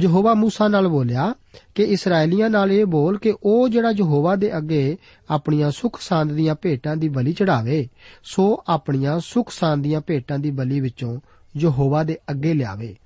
ਯਹੋਵਾ 0.00 0.32
موسی 0.32 0.68
ਨਾਲ 0.68 0.88
ਬੋਲਿਆ 0.88 1.34
ਕਿ 1.74 1.82
ਇਸرائیਲੀਆਂ 1.82 2.50
ਨਾਲ 2.50 2.72
ਇਹ 2.72 2.86
ਬੋਲ 2.86 3.18
ਕਿ 3.18 3.34
ਉਹ 3.42 3.68
ਜਿਹੜਾ 3.68 3.90
ਯਹੋਵਾ 3.90 4.36
ਦੇ 4.36 4.56
ਅੱਗੇ 4.56 4.98
ਆਪਣੀਆਂ 5.30 5.70
ਸੁਖ 5.70 6.00
ਸਾਂਦ 6.00 6.32
ਦੀਆਂ 6.32 6.54
ਭੇਟਾਂ 6.54 6.96
ਦੀ 6.96 7.08
ਬਲੀ 7.08 7.32
ਚੜਾਵੇ, 7.32 7.88
ਸੋ 8.24 8.64
ਆਪਣੀਆਂ 8.68 9.20
ਸੁਖ 9.20 9.50
ਸਾਂਦ 9.50 9.82
ਦੀਆਂ 9.82 10.00
ਭੇਟਾਂ 10.00 10.38
ਦੀ 10.38 10.50
ਬਲੀ 10.50 10.80
ਵਿੱਚੋਂ 10.80 11.20
ਯਹੋਵਾ 11.56 12.02
ਦੇ 12.02 12.18
ਅੱਗੇ 12.30 12.54
ਲਿਆਵੇ। 12.54 12.96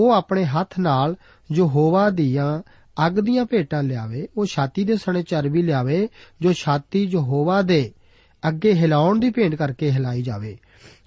ਉਹ 0.00 0.10
ਆਪਣੇ 0.10 0.44
ਹੱਥ 0.44 0.78
ਨਾਲ 0.78 1.16
ਯਹੋਵਾ 1.52 2.10
ਦੀਆਂ 2.10 2.62
ਅੱਗ 3.06 3.12
ਦੀਆਂ 3.12 3.44
ਭੇਟਾਂ 3.44 3.82
ਲਿਆਵੇ, 3.82 4.28
ਉਹ 4.36 4.46
ਛਾਤੀ 4.46 4.84
ਦੇ 4.84 4.96
ਸਣੇ 4.96 5.22
ਚਰਬੀ 5.22 5.62
ਲਿਆਵੇ, 5.62 6.08
ਜੋ 6.40 6.52
ਛਾਤੀ 6.52 7.04
ਯਹੋਵਾ 7.04 7.62
ਦੇ 7.62 7.92
ਅੱਗੇ 8.48 8.72
ਹਿਲਾਉਣ 8.72 9.20
ਦੀ 9.20 9.30
ਭੇਂਟ 9.30 9.54
ਕਰਕੇ 9.54 9.90
ਹਿਲਾਈ 9.90 10.22
ਜਾਵੇ। 10.22 10.56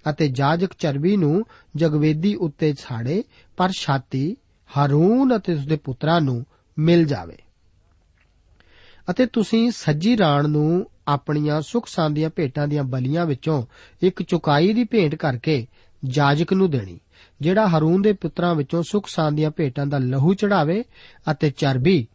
ਅਤੇ 0.10 0.28
ਜਾਜਕ 0.28 0.70
ਚਰਬੀ 0.80 1.18
ਨੂੰ 1.18 1.46
ਜਗਵੇਦੀ 1.76 2.36
ਉੱਤੇ 2.36 2.74
ਛਾੜੇ 2.74 3.24
ਪਰ 3.58 3.70
ਛਾਤੀ 3.72 4.38
ਹਾਰੂਨ 4.78 5.38
ਅਤੇ 5.38 5.54
ਉਸਦੇ 5.54 5.76
ਪੁੱਤਰਾਂ 5.76 6.22
ਨੂੰ 6.22 6.46
ਮਿਲ 6.80 7.06
ਜਾਵੇ। 7.06 7.38
ਅਤੇ 9.10 9.26
ਤੁਸੀਂ 9.26 9.72
ਸੱਜੀ 9.72 10.18
ਰਾਣ 10.18 10.50
ਨੂੰ 10.50 10.90
ਆਪਣੀਆਂ 11.08 11.62
ਸੁਖ 11.62 11.88
ਸਾਂਦੀਆਂ 11.88 12.30
ਭੇਟਾਂ 12.30 12.68
ਦੀਆਂ 12.68 12.84
ਬਲੀਆਂ 12.84 13.26
ਵਿੱਚੋਂ 13.26 13.66
ਇੱਕ 14.02 14.24
ਚੁਕਾਈ 14.24 14.74
ਦੀ 14.74 14.84
ਭੇਂਟ 14.84 15.16
ਕਰਕੇ 15.16 15.68
ਜਾਜਕ 16.06 16.54
ਨੂੰ 16.54 16.72
ਦੇਣੀ। 16.72 17.00
ਜਿਹੜਾ 17.42 17.68
ਹਰੂਨ 17.68 18.02
ਦੇ 18.02 18.14
ਪੁੱਤਰਾਂ 18.14 18.56
ਵਿੱਚੋਂ 18.56 18.84
ਸੁਖ 18.84 19.08
ਸਾਨ 19.10 19.36
ਦੀਆਂ 19.36 19.52
ਭੇਟਾਂ 19.52 19.86
ਦਾ 19.86 19.98
ਲਹੂ 19.98 20.34
ਚੜਾਵੇ 20.34 20.84
ਅਤੇ 21.32 21.50
ਚਰਬੀ 21.50 22.08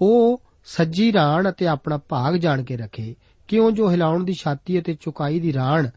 ਉਹ 0.00 0.42
ਸੱਜੀ 0.64 1.12
ਰਾਣ 1.12 1.48
ਅਤੇ 1.48 1.66
ਆਪਣਾ 1.66 1.96
ਭਾਗ 1.96 2.34
ਜਾਣ 2.34 2.62
ਕੇ 2.62 2.76
ਰੱਖੇ। 2.76 3.14
ਕਿਉਂ 3.48 3.72
ਜੋ 3.72 3.90
ਹਿਲਾਉਣ 3.90 4.24
ਦੀ 4.24 4.32
ਛਾਤੀ 4.32 4.80
ਅਤੇ 4.80 4.96
ਚੁਕਾਈ 5.00 5.40
ਦੀ 5.40 5.52
ਰਾਣ 5.52 5.88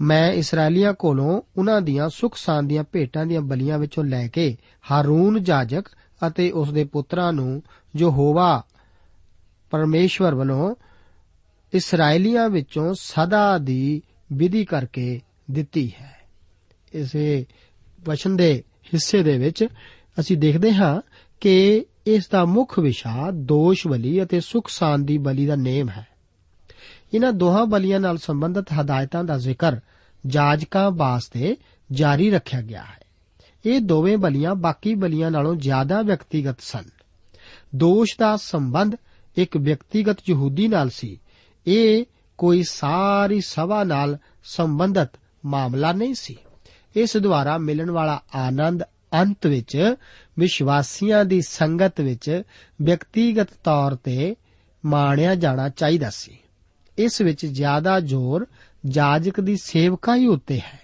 ਮੈਂ 0.00 0.32
ਇਸرائیਲੀਆਂ 0.32 0.92
ਕੋਲੋਂ 0.92 1.42
ਉਹਨਾਂ 1.56 1.80
ਦੀਆਂ 1.80 2.08
ਸੁਖ 2.08 2.36
ਸਾਨ 2.36 2.68
ਦੀਆਂ 2.68 2.84
ਭੇਟਾਂ 2.92 3.26
ਦੀਆਂ 3.26 3.40
ਬਲੀਆਂ 3.40 3.78
ਵਿੱਚੋਂ 3.78 4.04
ਲੈ 4.04 4.28
ਕੇ 4.28 4.56
ਹਾਰੂਨ 4.90 5.42
ਜਾਜਕ 5.42 5.84
ਅਤੇ 6.26 6.50
ਉਸ 6.50 6.72
ਦੇ 6.72 6.84
ਪੁੱਤਰਾਂ 6.84 7.32
ਨੂੰ 7.32 7.62
ਜੋ 7.94 8.10
ਹੋਵਾ 8.10 8.64
ਪਰਮੇਸ਼ਵਰ 9.70 10.34
ਵੱਲੋਂ 10.34 10.74
ਇਸرائیਲੀਆਂ 11.72 12.48
ਵਿੱਚੋਂ 12.48 12.94
ਸਦਾ 13.00 13.58
ਦੀ 13.58 14.02
ਵਿਧੀ 14.32 14.64
ਕਰਕੇ 14.64 15.20
ਦਿੱਤੀ 15.50 15.92
ਹੈ। 16.00 16.18
ਇਸੇ 16.92 17.46
ਵਚਨ 18.04 18.36
ਦੇ 18.36 18.64
ਹਿੱਸੇ 18.94 19.22
ਦੇ 19.22 19.38
ਵਿੱਚ 19.38 19.66
ਅਸੀਂ 20.20 20.36
ਦੇਖਦੇ 20.36 20.74
ਹਾਂ 20.74 21.00
ਕਿ 21.40 21.86
ਇਸ 22.06 22.28
ਦਾ 22.28 22.44
ਮੁੱਖ 22.44 22.78
ਵਿਸ਼ਾ 22.78 23.30
ਦੋਸ਼ 23.30 23.86
ਬਲੀ 23.86 24.22
ਅਤੇ 24.22 24.40
ਸੁਖ 24.40 24.68
ਸਾਂਦ 24.68 25.06
ਦੀ 25.06 25.18
ਬਲੀ 25.18 25.46
ਦਾ 25.46 25.56
ਨੇਮ 25.56 25.88
ਹੈ। 25.88 26.06
ਇਹਨਾਂ 27.14 27.32
ਦੋਹਾਂ 27.32 27.66
ਬਲੀਆਂ 27.66 28.00
ਨਾਲ 28.00 28.18
ਸੰਬੰਧਿਤ 28.18 28.64
ਹਦਾਇਤਾਂ 28.80 29.24
ਦਾ 29.24 29.38
ਜ਼ਿਕਰ 29.38 29.76
ਜਾਜਕਾਂ 30.26 30.90
ਵਾਸਤੇ 30.90 31.56
ਜਾਰੀ 31.92 32.30
ਰੱਖਿਆ 32.30 32.62
ਗਿਆ 32.62 32.82
ਹੈ। 32.82 32.98
ਇਹ 33.66 33.80
ਦੋਵੇਂ 33.80 34.18
ਬਲੀਆਂ 34.18 34.54
ਬਾਕੀ 34.54 34.94
ਬਲੀਆਂ 34.94 35.30
ਨਾਲੋਂ 35.30 35.56
ਜ਼ਿਆਦਾ 35.56 36.02
ਵਿਅਕਤੀਗਤ 36.02 36.60
ਸਨ। 36.60 36.84
ਦੋਸ਼ 37.74 38.16
ਦਾ 38.18 38.36
ਸੰਬੰਧ 38.36 38.94
ਇੱਕ 39.36 39.56
ਵਿਅਕਤੀਗਤ 39.56 40.16
ਯਹੂਦੀ 40.30 40.68
ਨਾਲ 40.68 40.90
ਸੀ। 40.90 41.20
ਇਹ 41.66 42.04
ਕੋਈ 42.38 42.62
ਸਾਰੀ 42.62 43.40
ਸਭਾ 43.40 43.84
ਨਾਲ 43.84 44.18
ਸੰਬੰਧਿਤ 44.44 45.08
ਮਾਮਲਾ 45.46 45.92
ਨਹੀਂ 45.92 46.14
ਸੀ। 46.14 46.36
ਇਸ 46.96 47.16
ਦੁਆਰਾ 47.16 47.58
ਮਿਲਣ 47.58 47.90
ਵਾਲਾ 47.90 48.22
ਆਨੰਦ 48.34 48.82
ਅੰਤ 49.14 49.46
ਵਿੱਚ 49.46 49.94
ਵਿਸ਼ਵਾਸੀਆਂ 50.38 51.24
ਦੀ 51.24 51.42
ਸੰਗਤ 51.42 52.00
ਵਿੱਚ 52.00 52.42
ਵਿਅਕਤੀਗਤ 52.82 53.48
ਤੌਰ 53.64 53.94
ਤੇ 53.94 54.36
ਮਾਣਿਆ 54.84 55.34
ਜਾਣਾ 55.34 55.68
ਚਾਹੀਦਾ 55.68 56.10
ਸੀ। 56.10 56.38
ਇਸ 56.98 57.20
ਵਿੱਚ 57.20 57.46
ਜ਼ਿਆਦਾ 57.46 58.00
ਜ਼ੋਰ 58.00 58.46
ਜਾਜਕ 58.86 59.40
ਦੀ 59.40 59.56
ਸੇਵਕਾਈ 59.56 60.26
ਉੱਤੇ 60.26 60.58
ਹੈ। 60.58 60.80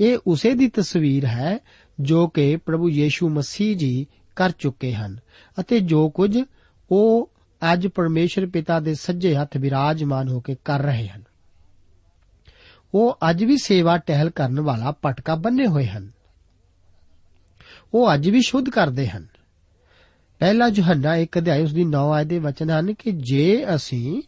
ਇਹ 0.00 0.18
ਉਸੇ 0.26 0.54
ਦੀ 0.54 0.68
ਤਸਵੀਰ 0.68 1.24
ਹੈ 1.24 1.58
ਜੋ 2.00 2.28
ਕਿ 2.28 2.56
ਪ੍ਰਭੂ 2.56 2.90
ਯੀਸ਼ੂ 2.90 3.28
ਮਸੀਹ 3.28 3.76
ਜੀ 3.76 4.06
ਕਰ 4.36 4.50
ਚੁੱਕੇ 4.50 4.92
ਹਨ 4.92 5.18
ਅਤੇ 5.60 5.80
ਜੋ 5.80 6.10
ਕੁਝ 6.10 6.38
ਉਹ 6.90 7.30
ਅੱਜ 7.72 7.86
ਪਰਮੇਸ਼ਰ 7.86 8.46
ਪਿਤਾ 8.46 8.80
ਦੇ 8.80 8.94
ਸੱਜੇ 8.94 9.34
ਹੱਥ 9.34 9.56
ਵਿਰਾਜਮਾਨ 9.56 10.28
ਹੋ 10.28 10.40
ਕੇ 10.40 10.56
ਕਰ 10.64 10.82
ਰਹੇ 10.82 11.08
ਹਨ। 11.08 11.22
ਉਹ 12.94 13.18
ਅੱਜ 13.30 13.44
ਵੀ 13.44 13.56
ਸੇਵਾ 13.56 13.98
ਟਹਿਲ 13.98 14.30
ਕਰਨ 14.30 14.60
ਵਾਲਾ 14.60 14.90
ਪਟਕਾ 14.90 15.34
ਬੰਨੇ 15.34 15.66
ਹੋਏ 15.66 15.86
ਹਨ। 15.86 16.10
ਉਹ 17.94 18.14
ਅੱਜ 18.14 18.28
ਵੀ 18.28 18.40
ਸ਼ੁੱਧ 18.40 18.70
ਕਰਦੇ 18.70 19.08
ਹਨ। 19.08 19.26
ਪਹਿਲਾ 20.38 20.68
ਯੋਹੰਨਾ 20.68 21.16
ਇੱਕ 21.16 21.38
ਅਧਿਆਇ 21.38 21.62
ਉਸ 21.62 21.72
ਦੀ 21.72 21.84
9 21.84 22.12
ਆਇਤ 22.12 22.26
ਦੇ 22.26 22.38
ਵਚਨ 22.38 22.70
ਹਨ 22.70 22.94
ਕਿ 22.94 23.10
ਜੇ 23.10 23.66
ਅਸੀਂ 23.74 24.22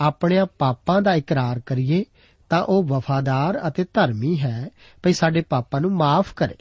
ਆਪਣੇ 0.00 0.44
ਪਾਪਾਂ 0.58 1.02
ਦਾ 1.02 1.14
ਇਕਰਾਰ 1.14 1.60
ਕਰੀਏ, 1.60 2.04
ਤਾਂ 2.50 2.62
ਉਹ 2.62 2.84
ਵਫਾਦਾਰ 2.84 3.68
ਅਤੇ 3.68 3.84
ਧਰਮੀ 3.94 4.40
ਹੈ। 4.40 4.70
ਭਈ 5.02 5.12
ਸਾਡੇ 5.12 5.40
ਪਾਪਾਂ 5.40 5.80
ਨੂੰ 5.80 5.92
ਮਾਫ 5.92 6.34
ਕਰੇ 6.34 6.56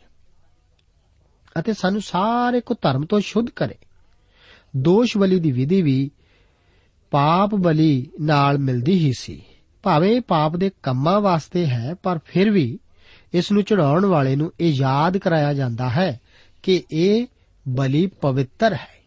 ਅਤੇ 1.59 1.73
ਸਾਨੂੰ 1.73 2.01
ਸਾਰੇ 2.01 2.61
ਕੋ 2.61 2.75
ਧਰਮ 2.81 3.05
ਤੋਂ 3.05 3.19
ਸ਼ੁੱਧ 3.19 3.49
ਕਰੇ। 3.49 3.75
ਦੋਸ਼ 4.77 5.17
ਬਲੀ 5.17 5.39
ਦੀ 5.39 5.51
ਵਿਧੀ 5.51 5.81
ਵੀ 5.81 6.11
ਪਾਪ 7.11 7.55
ਬਲੀ 7.55 8.11
ਨਾਲ 8.21 8.57
ਮਿਲਦੀ 8.57 8.93
ਹੀ 8.93 9.13
ਸੀ। 9.17 9.43
ਭਾਵੇਂ 9.87 10.21
ਪਾਪ 10.21 10.55
ਦੇ 10.55 10.71
ਕੰਮਾਂ 10.83 11.21
ਵਾਸਤੇ 11.21 11.65
ਹੈ, 11.65 11.95
ਪਰ 12.03 12.19
ਫਿਰ 12.25 12.49
ਵੀ 12.49 12.79
ਇਸ 13.33 13.51
ਨੂੰ 13.51 13.63
ਚੜਾਉਣ 13.63 14.05
ਵਾਲੇ 14.05 14.35
ਨੂੰ 14.35 14.51
ਇਹ 14.59 14.73
ਯਾਦ 14.73 15.17
ਕਰਾਇਆ 15.17 15.53
ਜਾਂਦਾ 15.53 15.89
ਹੈ 15.89 16.19
ਕਿ 16.63 16.83
ਇਹ 16.91 17.27
ਬਲੀ 17.67 18.07
ਪਵਿੱਤਰ 18.07 18.73
ਹੈ। 18.73 18.97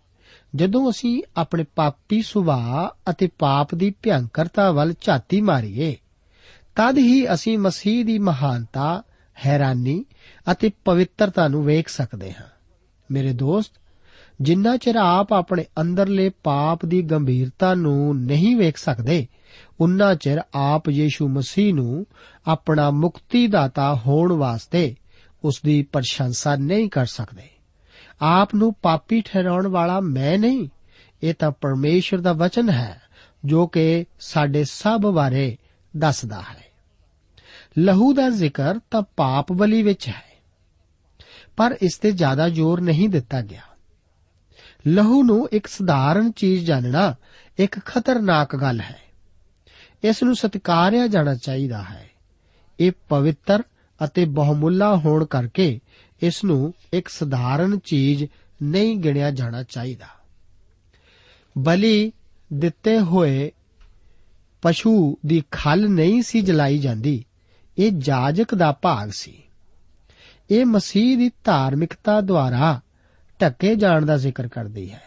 ਜਦੋਂ 0.56 0.90
ਅਸੀਂ 0.90 1.22
ਆਪਣੇ 1.36 1.64
ਪਾਪੀ 1.74 2.22
ਸੁਭਾਅ 2.22 3.10
ਅਤੇ 3.10 3.28
ਪਾਪ 3.38 3.74
ਦੀ 3.74 3.94
ਭਿਆਨਕਰਤਾ 4.02 4.70
ਵੱਲ 4.70 4.94
ਝਾਤੀ 5.00 5.40
ਮਾਰੀਏ, 5.40 5.96
ਤਦ 6.76 6.98
ਹੀ 6.98 7.34
ਅਸੀਂ 7.34 7.58
ਮਸੀਹ 7.58 8.04
ਦੀ 8.04 8.18
ਮਹਾਨਤਾ, 8.18 9.02
ਹੈਰਾਨੀ 9.46 10.04
ਅਤੇ 10.52 10.70
ਪਵਿੱਤਰਤਾ 10.84 11.48
ਨੂੰ 11.48 11.64
ਵੇਖ 11.64 11.88
ਸਕਦੇ 11.88 12.32
ਹਾਂ। 12.32 12.46
ਮੇਰੇ 13.10 13.32
ਦੋਸਤ, 13.32 13.72
ਜਿੰਨਾ 14.40 14.76
ਚਿਰ 14.76 14.96
ਆਪ 14.96 15.32
ਆਪਣੇ 15.32 15.64
ਅੰਦਰਲੇ 15.80 16.28
ਪਾਪ 16.28 16.86
ਦੀ 16.86 17.02
ਗੰਭੀਰਤਾ 17.02 17.74
ਨੂੰ 17.74 18.20
ਨਹੀਂ 18.20 18.56
ਵੇਖ 18.56 18.76
ਸਕਦੇ 18.76 19.26
ਉਨਾ 19.80 20.14
ਚਿਰ 20.14 20.38
ਆਪ 20.54 20.88
ਯੀਸ਼ੂ 20.88 21.28
ਮਸੀਹ 21.28 21.74
ਨੂੰ 21.74 22.06
ਆਪਣਾ 22.46 22.90
ਮੁਕਤੀਦਾਤਾ 22.90 23.94
ਹੋਣ 23.94 24.32
ਵਾਸਤੇ 24.32 24.94
ਉਸ 25.44 25.60
ਦੀ 25.64 25.82
ਪ੍ਰਸ਼ੰਸਾ 25.82 26.56
ਨਹੀਂ 26.56 26.88
ਕਰ 26.88 27.06
ਸਕਦੇ। 27.06 27.48
ਆਪ 28.20 28.54
ਨੂੰ 28.54 28.74
ਪਾਪੀ 28.74 29.20
ਠਹਿਰਾਉਣ 29.20 29.66
ਵਾਲਾ 29.66 30.00
ਮੈਂ 30.00 30.38
ਨਹੀਂ, 30.38 30.68
ਇਹ 31.22 31.34
ਤਾਂ 31.34 31.50
ਪਰਮੇਸ਼ਰ 31.50 32.18
ਦਾ 32.18 32.32
ਵਚਨ 32.32 32.70
ਹੈ, 32.70 33.00
ਜੋ 33.44 33.66
ਕਿ 33.66 34.04
ਸਾਡੇ 34.20 34.64
ਸਭ 34.64 35.00
ਬਾਰੇ 35.00 35.56
ਦੱਸਦਾ 35.96 36.40
ਹੈ। 36.40 36.64
ਲਹੂ 37.78 38.12
ਦਾ 38.14 38.28
ਜ਼ਿਕਰ 38.28 38.78
ਤਾਂ 38.90 39.02
ਪਾਪ 39.16 39.52
ਬਲੀ 39.52 39.82
ਵਿੱਚ 39.82 40.08
ਹੈ, 40.08 40.42
ਪਰ 41.56 41.76
ਇਸ 41.82 41.98
ਤੇ 41.98 42.12
ਜ਼ਿਆਦਾ 42.12 42.48
ਜ਼ੋਰ 42.48 42.80
ਨਹੀਂ 42.80 43.08
ਦਿੱਤਾ 43.08 43.42
ਗਿਆ। 43.42 43.62
ਲਹੂ 44.86 45.22
ਨੂੰ 45.22 45.48
ਇੱਕ 45.52 45.66
ਸਧਾਰਨ 45.66 46.32
ਚੀਜ਼ 46.32 46.66
ਜਾਣਨਾ 46.66 47.14
ਇੱਕ 47.58 47.84
ਖਤਰਨਾਕ 47.84 48.56
ਗੱਲ 48.56 48.80
ਹੈ। 48.80 49.09
ਇਸ 50.04 50.22
ਨੂੰ 50.22 50.36
ਸਤਿਕਾਰਿਆ 50.36 51.06
ਜਾਣਾ 51.06 51.34
ਚਾਹੀਦਾ 51.34 51.82
ਹੈ। 51.82 52.10
ਇਹ 52.80 52.92
ਪਵਿੱਤਰ 53.08 53.62
ਅਤੇ 54.04 54.24
ਬਹੁਮੁੱਲਾ 54.24 54.96
ਹੋਣ 54.96 55.24
ਕਰਕੇ 55.24 55.80
ਇਸ 56.22 56.44
ਨੂੰ 56.44 56.74
ਇੱਕ 56.92 57.08
ਸਧਾਰਨ 57.08 57.78
ਚੀਜ਼ 57.78 58.24
ਨਹੀਂ 58.62 58.96
ਗਿਣਿਆ 58.96 59.30
ਜਾਣਾ 59.30 59.62
ਚਾਹੀਦਾ। 59.62 60.06
ਬਲੀ 61.58 62.12
ਦਿੱਤੇ 62.52 63.00
ਹੋਏ 63.00 63.52
ਪਸ਼ੂ 64.62 65.18
ਦੀ 65.26 65.42
ਖਲ 65.50 65.88
ਨਹੀਂ 65.88 66.22
ਸੀ 66.22 66.40
ਜਲਾਈ 66.40 66.78
ਜਾਂਦੀ। 66.78 67.24
ਇਹ 67.78 67.92
ਜਾਜਕ 67.92 68.54
ਦਾ 68.54 68.72
ਭਾਗ 68.72 69.10
ਸੀ। 69.10 69.42
ਇਹ 70.50 70.66
ਮਸੀਹ 70.66 71.18
ਦੀ 71.18 71.30
ਧਾਰਮਿਕਤਾ 71.44 72.20
ਦੁਆਰਾ 72.20 72.80
ਢੱਕੇ 73.42 73.74
ਜਾਣ 73.74 74.06
ਦਾ 74.06 74.16
ਜ਼ਿਕਰ 74.16 74.48
ਕਰਦੀ 74.48 74.92
ਹੈ। 74.92 75.02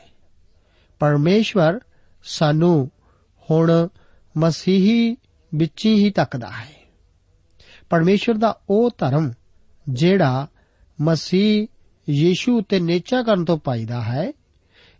ਪਰਮੇਸ਼ਵਰ 0.99 1.79
ਸਾਨੂੰ 2.23 2.91
ਹੁਣ 3.51 3.87
ਮਸੀਹੀ 4.37 5.17
ਵਿੱਚ 5.55 5.85
ਹੀ 5.85 6.09
ਤੱਕਦਾ 6.09 6.49
ਹੈ। 6.49 6.73
ਪਰਮੇਸ਼ਵਰ 7.89 8.35
ਦਾ 8.35 8.59
ਉਹ 8.69 8.89
ਧਰਮ 8.97 9.33
ਜਿਹੜਾ 9.89 10.47
ਮਸੀਹ 11.01 11.67
ਯੀਸ਼ੂ 12.09 12.61
ਤੇ 12.61 12.79
ਨੇਚਾ 12.79 13.23
ਕਰਨ 13.23 13.45
ਤੋਂ 13.45 13.57
ਪਾਈਦਾ 13.57 14.01
ਹੈ, 14.01 14.31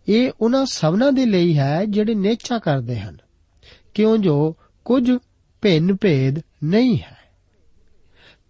ਇਹ 0.07 0.31
ਉਹਨਾਂ 0.41 0.65
ਸਭਨਾਂ 0.65 1.11
ਦੇ 1.11 1.25
ਲਈ 1.25 1.57
ਹੈ 1.57 1.85
ਜਿਹੜੇ 1.85 2.15
ਨੇਚਾ 2.15 2.59
ਕਰਦੇ 2.59 2.99
ਹਨ। 2.99 3.17
ਕਿਉਂ 3.93 4.17
ਜੋ 4.17 4.55
ਕੁਝ 4.85 5.11
ਭਿੰਨ 5.61 5.97
ਭੇਦ 6.01 6.39
ਨਹੀਂ 6.63 6.99
ਹੈ। 6.99 7.17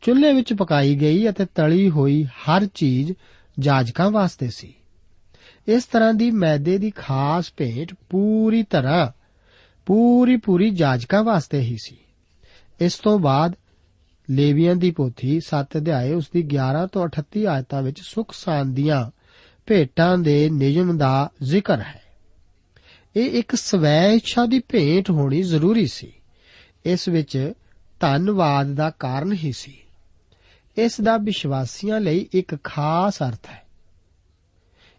ਚੁੱਲ੍ਹੇ 0.02 0.34
ਵਿੱਚ 0.34 0.54
ਪਕਾਈ 0.54 0.96
ਗਈ 0.96 1.30
ਅਤੇ 1.30 1.46
ਤਲੀ 1.46 1.89
ਹੋਈ 1.89 2.24
ਹਰ 2.24 2.65
ਚੀਜ਼ 2.65 3.12
ਜਾਜਕਾਂ 3.60 4.12
ਵਾਸਤੇ 4.12 4.50
ਸੀ। 4.50 4.74
ਇਸ 5.67 5.84
ਤਰ੍ਹਾਂ 5.84 6.13
ਦੀ 6.13 6.32
ਮੈਦੇ 6.32 6.78
ਦੀ 6.78 6.91
ਖਾਸ 6.91 7.54
ਭੇਟ 7.58 7.96
ਪੂਰੀ 8.10 8.63
ਤਰ੍ਹਾਂ 8.63 9.23
ਪੂਰੀ 9.86 10.38
ਪੂਰੀ 10.38 10.69
ਜਾਜਕਾਂ 10.69 11.24
ਵਾਸਤੇ 11.24 11.60
ਹੀ 11.60 11.78
ਸੀ। 11.84 11.98
ਇਸ 12.82 12.96
ਤੋਂ 12.96 13.19
ਬਾਅਦ 13.19 13.54
ਲੇਵੀਆਂ 14.30 14.76
ਦੀ 14.76 14.91
ਪੋਥੀ 14.91 15.39
7 15.39 15.78
ਅਧਿਆਏ 15.78 16.13
ਉਸ 16.13 16.30
ਦੀ 16.34 16.43
11 16.43 16.88
ਤੋਂ 16.88 17.06
38 17.06 17.46
ਆਇਤਾਂ 17.46 17.82
ਵਿੱਚ 17.82 18.02
ਸੁਖ 18.02 18.34
ਸਾਂਦੀਆਂ 18.34 19.12
ਭੇਟਾਂ 19.65 20.17
ਦੇ 20.17 20.50
ਨਿਯਮ 20.50 20.98
ਦਾ 20.98 21.30
ਜ਼ਿਕਰ 21.43 21.80
ਹੈ। 21.80 22.02
ਇਹ 23.15 23.32
ਇੱਕ 23.32 23.56
ਸਵੈ 23.56 24.12
ਇੱਛਾ 24.12 24.46
ਦੀ 24.46 24.60
ਭੇਟ 24.60 25.12
ਹੋਣੀ 25.12 25.41
ਜ਼ਰੂਰੀ 25.41 25.88
ਸੀ। 25.88 26.13
ਇਸ 26.86 27.10
ਵਿੱਚ 27.10 27.54
ਧੰਨਵਾਦ 28.00 28.67
ਦਾ 28.67 28.89
ਕਾਰਨ 28.89 29.34
ਹੀ 29.34 29.52
ਸੀ। 29.52 29.78
ਇਸ 30.78 31.02
ਦਾ 31.02 31.17
ਵਿਸ਼ਵਾਸੀਆਂ 31.17 32.00
ਲਈ 32.00 32.28
ਇੱਕ 32.34 32.63
ਖਾਸ 32.63 33.24
ਅਰਥ 33.24 33.48
ਹੈ। 33.50 33.63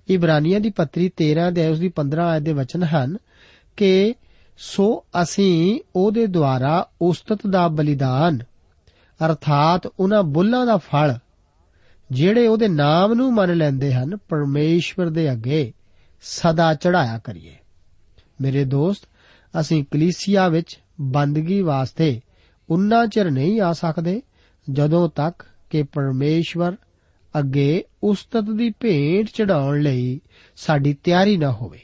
ਇਬਰਾਨੀਆਂ 0.09 0.61
ਦੀ 0.61 0.71
ਪੱਤਰੀ 0.71 1.09
13 1.09 1.51
ਦੇ 1.51 1.69
ਉਸ 1.69 1.79
ਦੀ 1.79 1.89
15 1.89 2.23
ਆਇਤ 2.23 2.43
ਦੇ 2.43 2.53
ਵਚਨ 2.53 2.83
ਹਨ 2.83 3.17
ਕਿ 3.77 4.15
ਸੋ 4.57 5.05
ਅਸੀਂ 5.23 5.81
ਉਹਦੇ 5.97 6.27
ਦੁਆਰਾ 6.27 6.89
ਉਸਤਤ 7.01 7.47
ਦਾ 7.47 7.69
ਬਲੀਦਾਨ, 7.69 8.39
ਅਰਥਾਤ 9.27 9.87
ਉਹਨਾਂ 10.01 10.23
ਬੁੱਲਾਂ 10.23 10.67
ਦਾ 10.67 10.77
ਫਲ, 10.77 11.19
ਜਿਹੜੇ 12.13 12.47
ਉਹਦੇ 12.47 12.69
ਨਾਮ 12.69 13.15
ਨੂੰ 13.15 13.35
ਮੰਨ 13.35 13.55
ਲੈਂਦੇ 13.55 13.95
ਹਨ, 13.95 14.17
ਪਰਮੇਸ਼ਵਰ 14.17 15.11
ਦੇ 15.11 15.33
ਅੱਗੇ 15.33 15.73
ਸਦਾ 16.23 16.75
ਚੜਾਇਆ 16.75 17.19
ਕਰੀਏ। 17.19 17.57
ਮੇਰੇ 18.41 18.65
ਦੋਸਤ, 18.65 19.05
ਅਸੀਂ 19.61 19.85
ਕਲੀਸਿਆ 19.91 20.49
ਵਿੱਚ 20.49 20.81
ਬੰਦਗੀ 21.01 21.61
ਵਾਸਤੇ 21.61 22.21
ਉਨਾ 22.71 23.07
ਚਿਰ 23.07 23.31
ਨਹੀਂ 23.31 23.61
ਆ 23.61 23.73
ਸਕਦੇ, 23.73 24.23
ਜਦੋਂ 24.71 25.09
ਤੱਕ 25.09 25.45
ਕਿ 25.71 25.83
ਪਰਮੇਸ਼ਵਰ 25.83 26.77
ਅੱਗੇ 27.39 27.85
ਉਸਤਤ 28.03 28.45
ਦੀ 28.57 28.71
ਭੇਟ 28.81 29.27
ਚੜਾਉਣ 29.27 29.81
ਲਈ 29.81 30.21
ਸਾਡੀ 30.57 30.95
ਤਿਆਰੀ 30.95 31.37
ਨਾ 31.37 31.53
ਹੋਵੇ। 31.53 31.81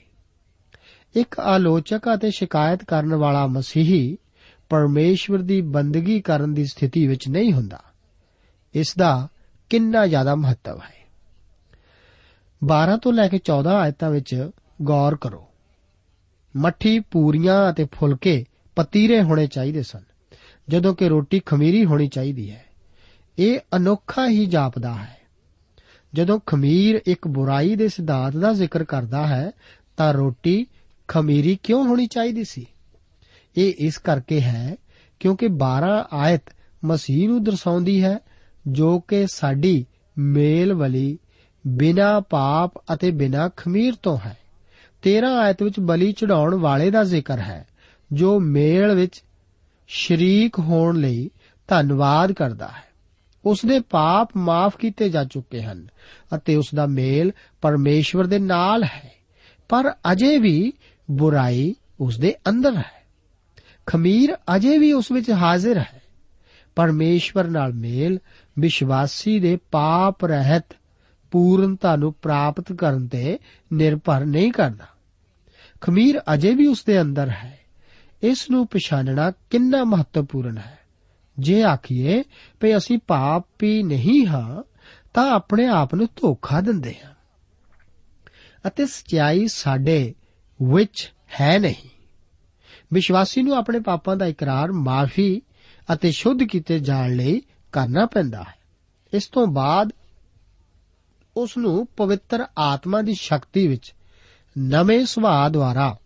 ਇੱਕ 1.16 1.40
ਆਲੋਚਕ 1.40 2.00
ਅਤੇ 2.14 2.30
ਸ਼ਿਕਾਇਤ 2.30 2.84
ਕਰਨ 2.84 3.14
ਵਾਲਾ 3.14 3.46
ਮਸੀਹੀ 3.46 4.18
ਪਰਮੇਸ਼ਵਰ 4.68 5.38
ਦੀ 5.38 5.60
ਬੰਦਗੀ 5.60 6.20
ਕਰਨ 6.20 6.54
ਦੀ 6.54 6.64
ਸਥਿਤੀ 6.64 7.06
ਵਿੱਚ 7.06 7.28
ਨਹੀਂ 7.28 7.52
ਹੁੰਦਾ। 7.52 7.80
ਇਸ 8.74 8.96
ਦਾ 8.96 9.28
ਕਿੰਨਾ 9.70 10.06
ਜ਼ਿਆਦਾ 10.06 10.34
ਮਹੱਤਵ 10.34 10.78
ਹੈ। 10.78 11.10
12 12.64 12.96
ਤੋਂ 12.96 13.12
ਲੈ 13.12 13.28
ਕੇ 13.28 13.38
14 13.38 13.70
ਆਇਤਾਂ 13.70 14.10
ਵਿੱਚ 14.10 14.50
ਗੌਰ 14.82 15.16
ਕਰੋ। 15.16 15.46
ਮੱਠੀ 16.56 17.00
ਪੂਰੀਆਂ 17.00 17.70
ਅਤੇ 17.70 17.86
ਫੁਲਕੇ 17.92 18.44
ਪਤੀਰੇ 18.76 19.22
ਹੋਣੇ 19.22 19.46
ਚਾਹੀਦੇ 19.46 19.82
ਸਨ, 19.82 20.00
ਜਦੋਂ 20.68 20.94
ਕਿ 20.94 21.08
ਰੋਟੀ 21.08 21.40
ਖਮੀਰੀ 21.40 21.84
ਹੋਣੀ 21.84 22.08
ਚਾਹੀਦੀ 22.08 22.50
ਹੈ। 22.50 22.64
ਇਹ 23.38 23.60
ਅਨੋਖਾ 23.76 24.28
ਹੀ 24.28 24.46
ਜਾਪਦਾ 24.46 24.94
ਹੈ। 24.94 25.18
ਜਦੋਂ 26.14 26.40
ਖਮੀਰ 26.46 27.00
ਇੱਕ 27.06 27.28
ਬੁਰਾਈ 27.28 27.76
ਦੇ 27.76 27.88
ਸਿਧਾਂਤ 27.88 28.36
ਦਾ 28.36 28.52
ਜ਼ਿਕਰ 28.52 28.84
ਕਰਦਾ 28.84 29.26
ਹੈ, 29.26 29.50
ਤਾਂ 29.96 30.14
ਰੋਟੀ 30.14 30.66
ਖਮੀਰੀ 31.10 31.58
ਕਿਉਂ 31.62 31.84
ਹੋਣੀ 31.84 32.06
ਚਾਹੀਦੀ 32.06 32.44
ਸੀ? 32.44 32.66
ਇਹ 33.56 33.74
ਇਸ 33.78 33.98
ਕਰਕੇ 33.98 34.40
ਹੈ 34.40 34.76
ਕਿਉਂਕਿ 35.20 35.48
12 35.48 36.08
ਆਇਤ 36.12 36.42
ਮਸੀਹ 36.84 37.28
ਨੂੰ 37.28 37.44
ਦਰਸਾਉਂਦੀ 37.44 38.04
ਹੈ, 38.04 38.18
ਜੋ 38.68 39.00
ਕਿ 39.00 39.26
ਸਾਡੀ 39.26 39.86
ਮੇਲ 40.18 40.74
ਵਾਲੀ 40.74 41.18
ਬਿਨਾ 41.66 42.20
ਪਾਪ 42.20 42.72
ਅਤੇ 42.94 43.10
ਬਿਨਾ 43.10 43.50
ਖਮੀਰ 43.56 43.94
ਤੋਂ 44.02 44.18
ਹੈ। 44.26 44.36
13 45.02 45.28
ਆਇਤ 45.38 45.62
ਵਿੱਚ 45.62 45.80
ਬਲੀ 45.80 46.12
ਚੜਾਉਣ 46.12 46.54
ਵਾਲੇ 46.54 46.90
ਦਾ 46.90 47.04
ਜ਼ਿਕਰ 47.04 47.38
ਹੈ, 47.38 47.66
ਜੋ 48.12 48.40
ਮੇਲ 48.40 48.94
ਵਿੱਚ 48.94 49.24
ਸ਼ਰੀਕ 49.88 50.58
ਹੋਣ 50.58 50.96
ਲਈ 50.96 51.30
ਧੰਨਵਾਦ 51.68 52.32
ਕਰਦਾ 52.32 52.68
ਹੈ। 52.68 52.90
ਉਸ 53.44 53.58
ਦੇ 53.66 53.80
ਪਾਪ 53.80 54.28
ਮਾਫ 54.36 54.76
ਕੀਤੇ 54.76 55.08
ਜਾ 55.08 55.24
ਚੁੱਕੇ 55.24 55.62
ਹਨ 55.62 55.88
ਅਤੇ 56.34 56.56
ਉਸ 56.56 56.66
ਦਾ 56.74 56.86
ਮੇਲ 56.86 57.32
ਪਰਮੇਸ਼ਵਰ 57.60 58.26
ਦੇ 58.26 58.38
ਨਾਲ 58.38 58.84
ਹੈ। 58.84 59.20
ਪਰ 59.68 59.92
ਅਜੇ 60.12 60.38
ਵੀ 60.38 60.72
ਬੁਰਾਈ 61.10 61.74
ਉਸ 62.00 62.18
ਦੇ 62.18 62.34
ਅੰਦਰ 62.48 62.76
ਹੈ। 62.76 63.06
ਖਮੀਰ 63.86 64.36
ਅਜੇ 64.56 64.78
ਵੀ 64.78 64.92
ਉਸ 64.92 65.12
ਵਿੱਚ 65.12 65.30
ਹਾਜ਼ਰ 65.30 65.78
ਹੈ। 65.78 66.02
ਪਰਮੇਸ਼ਵਰ 66.76 67.44
ਨਾਲ 67.44 67.72
ਮੇਲ 67.72 68.18
ਵਿਸ਼ਵਾਸੀ 68.58 69.40
ਦੇ 69.40 69.58
ਪਾਪ 69.70 70.24
ਰਹਿਤ 70.24 70.76
ਪੂਰਨਤਾ 71.30 71.96
ਨੂੰ 71.96 72.12
ਪ੍ਰਾਪਤ 72.12 72.72
ਕਰਨ 72.72 73.06
ਤੇ 73.06 73.38
ਨਿਰਭਰ 73.72 74.24
ਨਹੀਂ 74.24 74.52
ਕਰਦਾ। 74.52 74.86
ਖਮੀਰ 75.80 76.22
ਅਜੇ 76.34 76.54
ਵੀ 76.54 76.66
ਉਸ 76.66 76.84
ਦੇ 76.84 77.00
ਅੰਦਰ 77.00 77.28
ਹੈ। 77.28 77.58
ਇਸ 78.22 78.50
ਨੂੰ 78.50 78.66
ਪਛਾਣਨਾ 78.66 79.30
ਕਿੰਨਾ 79.30 79.84
ਮਹੱਤਵਪੂਰਨ 79.84 80.58
ਹੈ। 80.58 80.78
ਜੇ 81.38 81.62
ਆਖੀਏ 81.62 82.22
ਕਿ 82.60 82.76
ਅਸੀਂ 82.76 82.98
ਪਾਪੀ 83.06 83.82
ਨਹੀਂ 83.82 84.26
ਹਾਂ, 84.26 84.62
ਤਾਂ 85.14 85.30
ਆਪਣੇ 85.30 85.66
ਆਪ 85.66 85.94
ਨੂੰ 85.94 86.06
ਧੋਖਾ 86.06 86.60
ਦਿੰਦੇ 86.60 86.94
ਹਾਂ। 87.04 87.14
ਅਤੇ 88.66 88.86
ਸਚਾਈ 88.86 89.48
ਸਾਡੇ 89.48 90.14
ਵਿੱਚ 90.62 91.12
ਹੈ 91.40 91.58
ਨਹੀਂ। 91.58 91.88
ਵਿਸ਼ਵਾਸੀ 92.92 93.42
ਨੂੰ 93.42 93.54
ਆਪਣੇ 93.54 93.80
ਪਾਪਾਂ 93.80 94.16
ਦਾ 94.16 94.26
ਇਕਰਾਰ, 94.26 94.72
ਮਾਫੀ 94.72 95.42
ਅਤੇ 95.92 96.10
ਸ਼ੁੱਧ 96.10 96.42
ਕੀਤੇ 96.42 96.78
ਜਾਣ 96.78 97.16
ਲਈ 97.16 97.42
ਕਰਨਾ 97.72 98.06
ਪੈਂਦਾ 98.06 98.42
ਹੈ। 98.42 98.54
ਇਸ 99.14 99.26
ਤੋਂ 99.26 99.46
ਬਾਅਦ 99.46 99.92
ਉਸ 101.36 101.56
ਨੂੰ 101.56 101.86
ਪਵਿੱਤਰ 101.86 102.46
ਆਤਮਾ 102.58 103.02
ਦੀ 103.02 103.14
ਸ਼ਕਤੀ 103.14 103.66
ਵਿੱਚ 103.68 103.94
ਨਵੇਂ 104.58 105.06
ਸੁਭਾਅ 105.06 105.48
ਦੁਆਰਾ 105.48 105.98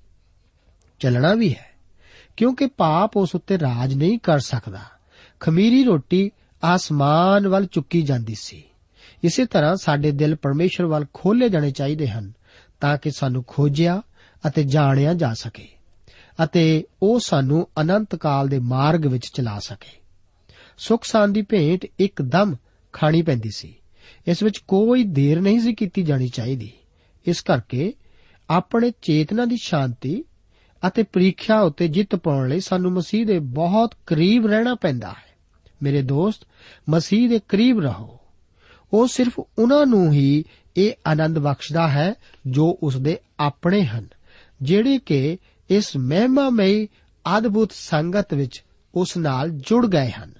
ਚੱਲਣਾ 0.98 1.34
ਵੀ 1.34 1.54
ਹੈ, 1.54 1.70
ਕਿਉਂਕਿ 2.36 2.66
ਪਾਪ 2.66 3.16
ਉਸ 3.16 3.34
ਉੱਤੇ 3.34 3.58
ਰਾਜ 3.58 3.94
ਨਹੀਂ 3.94 4.18
ਕਰ 4.18 4.38
ਸਕਦਾ। 4.38 4.80
ਖਮੀਰੀ 5.40 5.84
ਰੋਟੀ 5.84 6.30
ਆਸਮਾਨ 6.64 7.48
ਵੱਲ 7.48 7.66
ਚੁੱਕੀ 7.66 8.02
ਜਾਂਦੀ 8.02 8.34
ਸੀ। 8.34 8.64
ਇਸੇ 9.24 9.46
ਤਰ੍ਹਾਂ 9.46 9.76
ਸਾਡੇ 9.76 10.10
ਦਿਲ 10.10 10.34
ਪਰਮੇਸ਼ਰ 10.34 10.86
ਵੱਲ 10.86 11.06
ਖੋਲੇ 11.14 11.48
ਜਾਣੇ 11.48 11.70
ਚਾਹੀਦੇ 11.70 12.08
ਹਨ, 12.08 12.32
ਤਾਂ 12.80 12.98
ਕਿ 12.98 13.10
ਸਾਨੂੰ 13.10 13.44
ਖੋਜਿਆ 13.46 14.02
ਅਤੇ 14.46 14.62
ਜਾਣਿਆ 14.62 15.14
ਜਾ 15.14 15.34
ਸਕੇ 15.34 15.68
ਅਤੇ 16.44 16.84
ਉਹ 17.02 17.20
ਸਾਨੂੰ 17.20 17.68
ਅਨੰਤ 17.80 18.14
ਕਾਲ 18.14 18.48
ਦੇ 18.48 18.58
ਮਾਰਗ 18.58 19.06
ਵਿੱਚ 19.06 19.26
ਚਲਾ 19.34 19.58
ਸਕੇ। 19.58 20.00
ਸੁਖ 20.78 21.04
ਦੀ 21.28 21.42
ਭੇਂਟ 21.42 21.86
ਇੱਕਦਮ 22.00 22.54
ਖਾਣੀ 22.92 23.22
ਪੈਂਦੀ 23.22 23.50
ਸੀ। 23.56 23.74
ਇਸ 24.28 24.42
ਵਿੱਚ 24.42 24.58
ਕੋਈ 24.58 25.04
ਦੇਰ 25.04 25.40
ਨਹੀਂ 25.40 25.60
ਸੀ 25.60 25.74
ਕੀਤੀ 25.74 26.02
ਜਾਣੀ 26.02 26.28
ਚਾਹੀਦੀ। 26.28 26.72
ਇਸ 27.26 27.40
ਕਰਕੇ 27.40 27.94
ਆਪਣੇ 28.50 28.92
ਚੇਤਨਾ 29.02 29.44
ਦੀ 29.44 29.56
ਸ਼ਾਂਤੀ 29.62 30.24
ਅਤੇ 30.86 31.02
ਪ੍ਰੀਖਿਆ 31.02 31.60
ਉੱਤੇ 31.60 31.88
ਜਿੱਤ 31.88 32.16
ਪਾਉਣ 32.16 32.48
ਲਈ 32.48 32.60
ਸਾਨੂੰ 32.60 32.92
ਮਸੀਹ 32.92 33.26
ਦੇ 33.26 33.38
ਬਹੁਤ 33.38 33.94
ਕਰੀਬ 34.06 34.46
ਰਹਿਣਾ 34.46 34.74
ਪੈਂਦਾ 34.74 35.08
ਹੈ। 35.08 35.34
ਮੇਰੇ 35.82 36.02
ਦੋਸਤ, 36.02 36.46
ਮਸੀਹ 36.88 37.28
ਦੇ 37.28 37.40
ਕਰੀਬ 37.48 37.80
ਰਹੋ। 37.80 38.18
ਉਹ 38.92 39.08
ਸਿਰਫ 39.08 39.38
ਉਹਨਾਂ 39.38 39.86
ਨੂੰ 39.86 40.12
ਹੀ 40.12 40.44
ਇਹ 40.76 40.92
ਆਨੰਦ 41.06 41.38
ਬਖਸ਼ਦਾ 41.38 41.88
ਹੈ 41.88 42.14
ਜੋ 42.46 42.78
ਉਸ 42.82 42.96
ਦੇ 42.96 43.18
ਆਪਣੇ 43.40 43.84
ਹਨ। 43.84 44.08
ਜਿਹੜੇ 44.62 44.98
ਕਿ 44.98 45.38
ਇਸ 45.70 45.96
ਮਹਿਮਾਮਈ 45.96 46.88
ਅਦਭੁਤ 47.38 47.72
ਸੰਗਤ 47.72 48.34
ਵਿੱਚ 48.34 48.64
ਉਸ 48.94 49.16
ਨਾਲ 49.16 49.50
ਜੁੜ 49.50 49.86
ਗਏ 49.86 50.10
ਹਨ। 50.10 50.32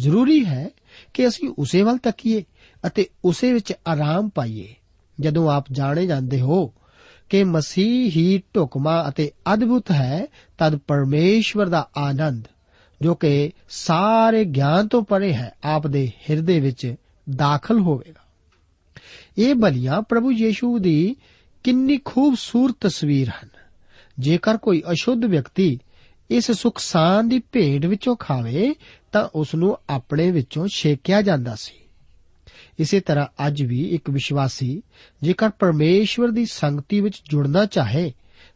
ਜ਼ਰੂਰੀ 0.00 0.44
ਹੈ 0.44 0.70
ਕਿ 1.14 1.28
ਅਸੀਂ 1.28 1.48
ਉਸੇ 1.58 1.82
ਵੱਲ 1.82 1.98
ਤੱਕੀਏ 1.98 2.44
ਅਤੇ 2.86 3.08
ਉਸੇ 3.24 3.52
ਵਿੱਚ 3.52 3.72
ਆਰਾਮ 3.88 4.28
ਪਾਈਏ। 4.28 4.74
ਜਦੋਂ 5.20 5.50
ਆਪ 5.50 5.64
ਜਾਣੇ 5.72 6.06
ਜਾਂਦੇ 6.06 6.40
ਹੋ 6.40 6.74
ਕਿ 7.28 7.44
ਮਸੀਹ 7.44 8.10
ਹੀ 8.10 8.42
ਢੁਕਮਾ 8.56 9.08
ਅਤੇ 9.08 9.30
ਅਦਭੁਤ 9.54 9.90
ਹੈ, 9.90 10.26
ਤਦ 10.58 10.76
ਪਰਮੇਸ਼ਵਰ 10.76 11.68
ਦਾ 11.68 11.90
ਆਨੰਦ, 11.96 12.44
ਜੋ 13.02 13.14
ਕਿ 13.14 13.50
ਸਾਰੇ 13.68 14.44
ਗਿਆਨ 14.44 14.88
ਤੋਂ 14.88 15.02
ਪਰੇ 15.02 15.32
ਹੈ, 15.32 15.54
ਆਪ 15.64 15.86
ਦੇ 15.86 16.12
ਹਿਰਦੇ 16.30 16.60
ਵਿੱਚ 16.60 16.94
ਦਾਖਲ 17.36 17.78
ਹੋਵੇਗਾ। 17.78 18.20
ਇਹ 19.38 19.54
ਬਲੀਆਂ 19.54 20.02
ਪ੍ਰਭੂ 20.02 20.32
ਯੀਸ਼ੂ 20.32 20.78
ਦੀ 20.78 21.16
ਕਿੰਨੀ 21.64 22.00
ਖੂਬਸੂਰਤ 22.04 22.76
ਤਸਵੀਰ 22.80 23.28
ਹਨ। 23.28 23.49
ਜੇਕਰ 24.20 24.56
ਕੋਈ 24.56 24.82
ਅਸ਼ੁੱਧ 24.92 25.24
ਵਿਅਕਤੀ 25.24 25.78
ਇਸ 26.30 26.50
ਸੁਖਸਾਨ 26.50 27.28
ਦੀ 27.28 27.42
ਭੇਡ 27.52 27.86
ਵਿੱਚੋਂ 27.86 28.16
ਖਾਵੇ, 28.16 28.74
ਤਾਂ 29.12 29.28
ਉਸ 29.34 29.54
ਨੂੰ 29.54 29.78
ਆਪਣੇ 29.90 30.30
ਵਿੱਚੋਂ 30.30 30.68
ਛੇਕਿਆ 30.74 31.22
ਜਾਂਦਾ 31.22 31.54
ਸੀ। 31.54 31.74
ਇਸੇ 32.78 33.00
ਤਰ੍ਹਾਂ 33.00 33.26
ਅੱਜ 33.46 33.62
ਵੀ 33.62 33.88
ਇੱਕ 33.88 34.10
ਵਿਸ਼ਵਾਸੀ 34.10 34.82
ਜੇਕਰ 35.22 35.48
ਪਰਮੇਸ਼ਵਰ 35.48 36.28
ਦੀ 36.28 36.46
ਸੰਗਤੀ 36.46 37.00
ਵਿੱਚ 37.00 37.22
ਜੁੜਨਾ 37.30 37.64
ਚਾਹੇ, 37.64 38.12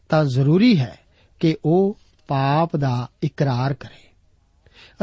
ਤਾਂ 0.09 0.25
ਜ਼ਰੂਰੀ 0.25 0.77
ਹੈ 0.77 0.99
ਕਿ 1.39 1.57
ਉਹ 1.65 1.97
ਪਾਪ 2.27 2.75
ਦਾ 2.75 3.09
ਇਕਰਾਰ 3.23 3.73
ਕਰੇ। 3.73 4.09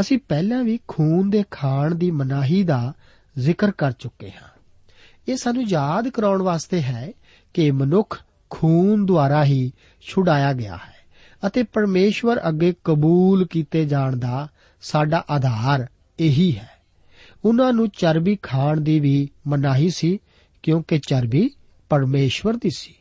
ਅਸੀਂ 0.00 0.18
ਪਹਿਲਾਂ 0.28 0.64
ਵੀ 0.64 0.78
ਖੂਨ 0.88 1.30
ਦੇ 1.30 1.44
ਖਾਣ 1.50 1.94
ਦੀ 1.94 2.10
ਮਨਾਹੀ 2.10 2.62
ਦਾ 2.62 2.92
ਜ਼ਿਕਰ 3.38 3.70
ਕਰ 3.70 3.92
ਚੁੱਕੇ 3.92 4.30
ਹਾਂ। 4.30 4.48
ਇਹ 5.28 5.36
ਸਾਨੂੰ 5.36 5.64
ਯਾਦ 5.68 6.08
ਕਰਾਉਣ 6.08 6.42
ਵਾਸਤੇ 6.42 6.82
ਹੈ 6.82 7.12
ਕਿ 7.54 7.70
ਮਨੁੱਖ 7.70 8.22
ਖੂਨ 8.52 9.06
ਦੁਆਰਾ 9.06 9.44
ਹੀ 9.44 9.72
ਛੁਡਾਇਆ 10.00 10.52
ਗਿਆ 10.52 10.76
ਹੈ 10.76 10.94
ਅਤੇ 11.46 11.62
ਪਰਮੇਸ਼ਵਰ 11.62 12.40
ਅੱਗੇ 12.48 12.74
ਕਬੂਲ 12.84 13.46
ਕੀਤੇ 13.46 13.84
ਜਾਣ 13.84 14.16
ਦਾ 14.16 14.48
ਸਾਡਾ 14.82 15.24
ਆਧਾਰ 15.30 15.86
ਇਹੀ 16.18 16.56
ਹੈ। 16.56 16.68
ਉਹਨਾਂ 17.44 17.72
ਨੂੰ 17.72 17.88
ਚਰਬੀ 17.88 18.38
ਖਾਣ 18.42 18.80
ਦੀ 18.80 19.00
ਵੀ 19.00 19.28
ਮਨਾਹੀ 19.46 19.90
ਸੀ, 19.90 20.18
ਕਿਉਂਕਿ 20.62 20.98
ਚਰਬੀ 20.98 21.50
ਪਰਮੇਸ਼ਵਰ 21.88 22.54
ਦੀ 22.54 22.70
ਸੀ। 22.70 22.94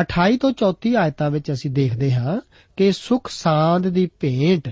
28 0.00 0.36
ਤੋਂ 0.36 0.52
34 0.52 0.96
ਆਇਤਾਂ 0.96 1.30
ਵਿੱਚ 1.30 1.52
ਅਸੀਂ 1.52 1.70
ਦੇਖਦੇ 1.70 2.14
ਹਾਂ 2.14 2.40
ਕਿ 2.76 2.92
ਸੁਖ 2.92 3.28
ਸਾਂਦ 3.30 3.88
ਦੀ 3.88 4.08
ਭੇਂਟ 4.20 4.70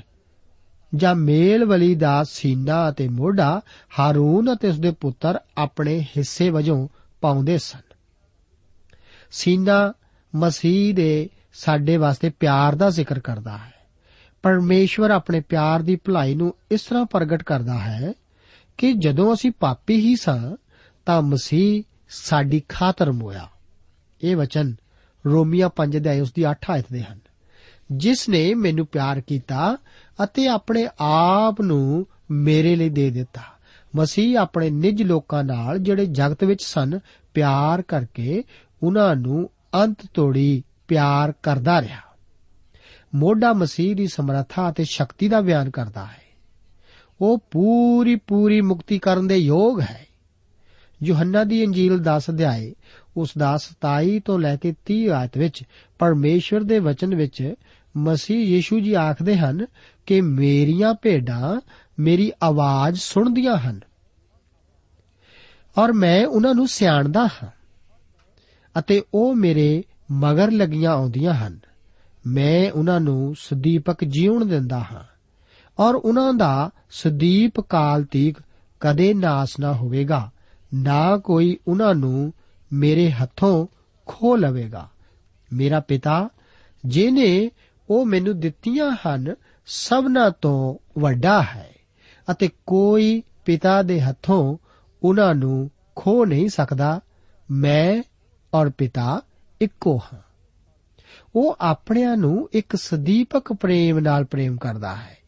ਜਾਂ 0.95 1.15
ਮੇਲ 1.15 1.65
ਵਲੀ 1.65 1.95
ਦਾ 1.95 2.25
ਸੀਨਾ 2.25 2.89
ਅਤੇ 2.89 3.09
ਮੋਢਾ 3.09 3.61
ਹਾਰੂਨ 3.99 4.53
ਅਤੇ 4.55 4.69
ਉਸਦੇ 4.69 4.91
ਪੁੱਤਰ 4.91 5.39
ਆਪਣੇ 5.57 6.01
ਹਿੱਸੇ 6.01 6.51
ਵਜੋਂ 6.51 6.89
ਪਾਉਂਦੇ 7.21 7.59
ਸਨ। 7.59 7.92
ਸੀਨਾ 9.33 9.93
ਮਸੀਹ 10.35 10.95
ਦੇ 10.95 11.31
ਸਾਡੇ 11.55 11.97
ਵਾਸਤੇ 11.97 12.31
ਪਿਆਰ 12.31 12.75
ਦਾ 12.75 12.91
ਜ਼ਿਕਰ 12.91 13.21
ਕਰਦਾ 13.21 13.59
ਹੈ। 13.59 13.75
ਪਰਮੇਸ਼ਵਰ 14.43 15.11
ਆਪਣੇ 15.11 15.41
ਪਿਆਰ 15.41 15.83
ਦੀ 15.83 15.97
ਭਲਾਈ 15.97 16.35
ਨੂੰ 16.35 16.55
ਇਸ 16.71 16.83
ਤਰ੍ਹਾਂ 16.83 17.07
ਪ੍ਰਗਟ 17.07 17.43
ਕਰਦਾ 17.43 17.79
ਹੈ 17.79 18.13
ਕਿ 18.79 18.93
ਜਦੋਂ 18.93 19.35
ਅਸੀਂ 19.35 19.51
ਪਾਪੀ 19.61 19.97
ਹੀ 19.97 20.17
ਸਾਂ, 20.17 20.57
ਤਾਂ 21.07 21.23
ਮਸੀਹ 21.23 21.83
ਸਾਡੀ 22.09 22.63
ਖਾਤਰ 22.69 23.13
ਮੋਇਆ। 23.13 23.49
ਇਹ 24.23 24.37
ਵਚਨ 24.37 24.75
ਰੋਮੀਆਂ 25.27 25.71
5 25.77 25.99
ਦੇ 25.99 26.21
ਉਸ 26.21 26.33
ਦੀ 26.33 26.43
8 26.43 26.71
ਆਇਤ 26.71 26.87
ਦੇ 26.93 27.03
ਹਨ। 27.03 27.19
ਜਿਸ 27.93 28.29
ਨੇ 28.29 28.55
ਮੈਨੂੰ 28.55 28.87
ਪਿਆਰ 28.87 29.21
ਕੀਤਾ 29.21 29.77
ਅਤੇ 30.25 30.47
ਆਪਣੇ 30.47 30.89
ਆਪ 30.99 31.61
ਨੂੰ 31.61 32.07
ਮੇਰੇ 32.31 32.77
ਲਈ 32.77 32.89
ਦੇ 32.89 33.11
ਦਿੱਤਾ। 33.11 33.43
ਮਸੀਹ 33.97 34.39
ਆਪਣੇ 34.39 34.71
ਨਿੱਜ 34.71 35.03
ਲੋਕਾਂ 35.03 35.45
ਨਾਲ 35.45 35.79
ਜਿਹੜੇ 35.79 36.07
ਜਗਤ 36.07 36.45
ਵਿੱਚ 36.45 36.65
ਸਨ, 36.65 37.01
ਪਿਆਰ 37.35 37.83
ਕਰਕੇ 37.83 38.45
ਉਹਨਾਂ 38.83 39.17
ਨੂੰ 39.17 39.51
ਅੰਤ 39.75 39.97
ਤੋੜੀ 40.15 40.63
ਪਿਆਰ 40.89 41.33
ਕਰਦਾ 41.43 41.83
ਰਿਹਾ। 41.83 42.01
ਮੋਢਾ 43.15 43.53
ਮਸੀਹ 43.53 43.97
ਦੀ 43.97 44.07
ਸਮਰੱਥਾ 44.07 44.71
ਅਤੇ 44.71 44.85
ਸ਼ਕਤੀ 44.85 45.29
ਦਾ 45.29 45.41
ਬਿਆਨ 45.41 45.71
ਕਰਦਾ 45.71 46.07
ਹੈ। 46.07 46.23
ਉਹ 47.21 47.39
ਪੂਰੀ 47.51 48.17
ਪੂਰੀ 48.17 48.61
ਮੁਕਤੀ 48.61 48.99
ਕਰਨ 48.99 49.27
ਦੇ 49.27 49.37
ਯੋਗ 49.37 49.81
ਹੈ। 49.81 50.07
ਯੋਹੰਨਾ 51.03 51.45
ਦੀ 51.45 51.63
ਇੰਜੀਲ 51.63 51.99
10 51.99 52.31
ਅਧਿਆਏ, 52.31 52.75
ਉਸ 53.17 53.31
ਦਾ 53.39 53.59
27 53.59 54.21
ਤੋਂ 54.21 54.39
ਲੈ 54.39 54.57
ਕੇ 54.57 54.75
30 54.87 55.09
ਆਇਤ 55.09 55.39
ਵਿੱਚ 55.39 55.63
ਪਰਮੇਸ਼ਵਰ 55.99 56.61
ਦੇ 56.61 56.79
ਵਚਨ 56.79 57.15
ਵਿੱਚ 57.15 57.55
ਮਸੀਹ 57.97 58.45
ਯੀਸ਼ੂ 58.45 58.81
ਜੀ 58.81 58.95
ਆਖਦੇ 58.95 59.37
ਹਨ 59.37 59.67
ਕਿ 60.07 60.21
ਮੇਰੀਆਂ 60.21 60.95
ਭੇਡਾਂ 60.95 61.61
ਮੇਰੀ 61.99 62.33
ਆਵਾਜ਼ 62.43 63.01
ਸੁਣਦੀਆਂ 63.01 63.57
ਹਨ 63.57 63.81
ਔਰ 65.79 65.93
ਮੈਂ 65.93 66.27
ਉਹਨਾਂ 66.27 66.55
ਨੂੰ 66.55 66.69
ਸਿਆਣਦਾ 66.69 67.27
ਹਾਂ। 67.27 67.62
ਅਤੇ 68.79 69.03
ਉਹ 69.15 69.35
ਮੇਰੇ 69.35 69.85
ਮਗਰ 70.11 70.51
ਲੱਗੀਆਂ 70.51 70.91
ਆਉਂਦੀਆਂ 70.91 71.35
ਹਨ। 71.35 71.59
ਮੈਂ 72.27 72.73
ਉਹਨਾਂ 72.73 73.01
ਨੂੰ 73.01 73.35
ਸਦੀਪਕ 73.39 74.05
ਜੀਵਨ 74.05 74.49
ਦਿੰਦਾ 74.49 74.79
ਹਾਂ 74.79 75.05
ਔਰ 75.79 75.95
ਉਹਨਾਂ 75.95 76.35
ਦਾ 76.35 76.71
ਸਦੀਪ 76.91 77.61
ਕਾਲ 77.61 78.05
ਤੀਕ 78.05 78.39
ਕਦੇ 78.81 79.15
ਨਾਸ 79.15 79.61
ਨਾ 79.61 79.73
ਹੋਵੇਗਾ, 79.73 80.31
ਨਾ 80.75 81.17
ਕੋਈ 81.17 81.59
ਉਹਨਾਂ 81.69 81.95
ਨੂੰ 81.95 82.33
ਮੇਰੇ 82.73 83.11
ਹੱਥੋਂ 83.11 83.67
ਖੋ 84.07 84.37
ਲਵੇਗਾ। 84.37 84.89
ਮੇਰਾ 85.53 85.81
ਪਿਤਾ, 85.81 86.29
ਜਿਨੇ 86.85 87.51
ਉਹ 87.91 88.07
ਮੈਨੂੰ 88.07 88.41
ਦਿੱਤੀਆਂ 88.41 88.97
ਹਨ, 89.07 89.35
ਸਭਨਾ 89.67 90.31
ਤੋਂ 90.31 90.79
ਵੱਡਾ 91.01 91.43
ਹੈ 91.43 91.75
ਅਤੇ 92.31 92.49
ਕੋਈ 92.67 93.23
ਪਿਤਾ 93.45 93.83
ਦੇ 93.83 94.01
ਹੱਥੋਂ 94.01 94.57
ਉਹਨਾਂ 95.03 95.35
ਨੂੰ 95.35 95.71
ਖੋ 95.97 96.25
ਨਹੀਂ 96.25 96.49
ਸਕਦਾ। 96.49 97.01
ਮੈਂ 97.51 98.03
ਔਰ 98.55 98.71
ਪਿਤਾ 98.71 99.23
ਇੱਕੋ 99.61 100.01
ਹਾਂ। 100.13 100.21
ਉਹ 101.37 101.57
ਆਪਣਿਆਂ 101.61 102.17
ਨੂੰ 102.17 102.49
ਇੱਕ 102.53 102.77
ਸਦੀਪਕ 102.77 103.53
ਪ੍ਰੇਮ 103.53 103.99
ਨਾਲ 103.99 104.25
ਪ੍ਰੇਮ 104.25 104.57
ਕਰਦਾ 104.57 104.97
ਹੈ 104.97 105.19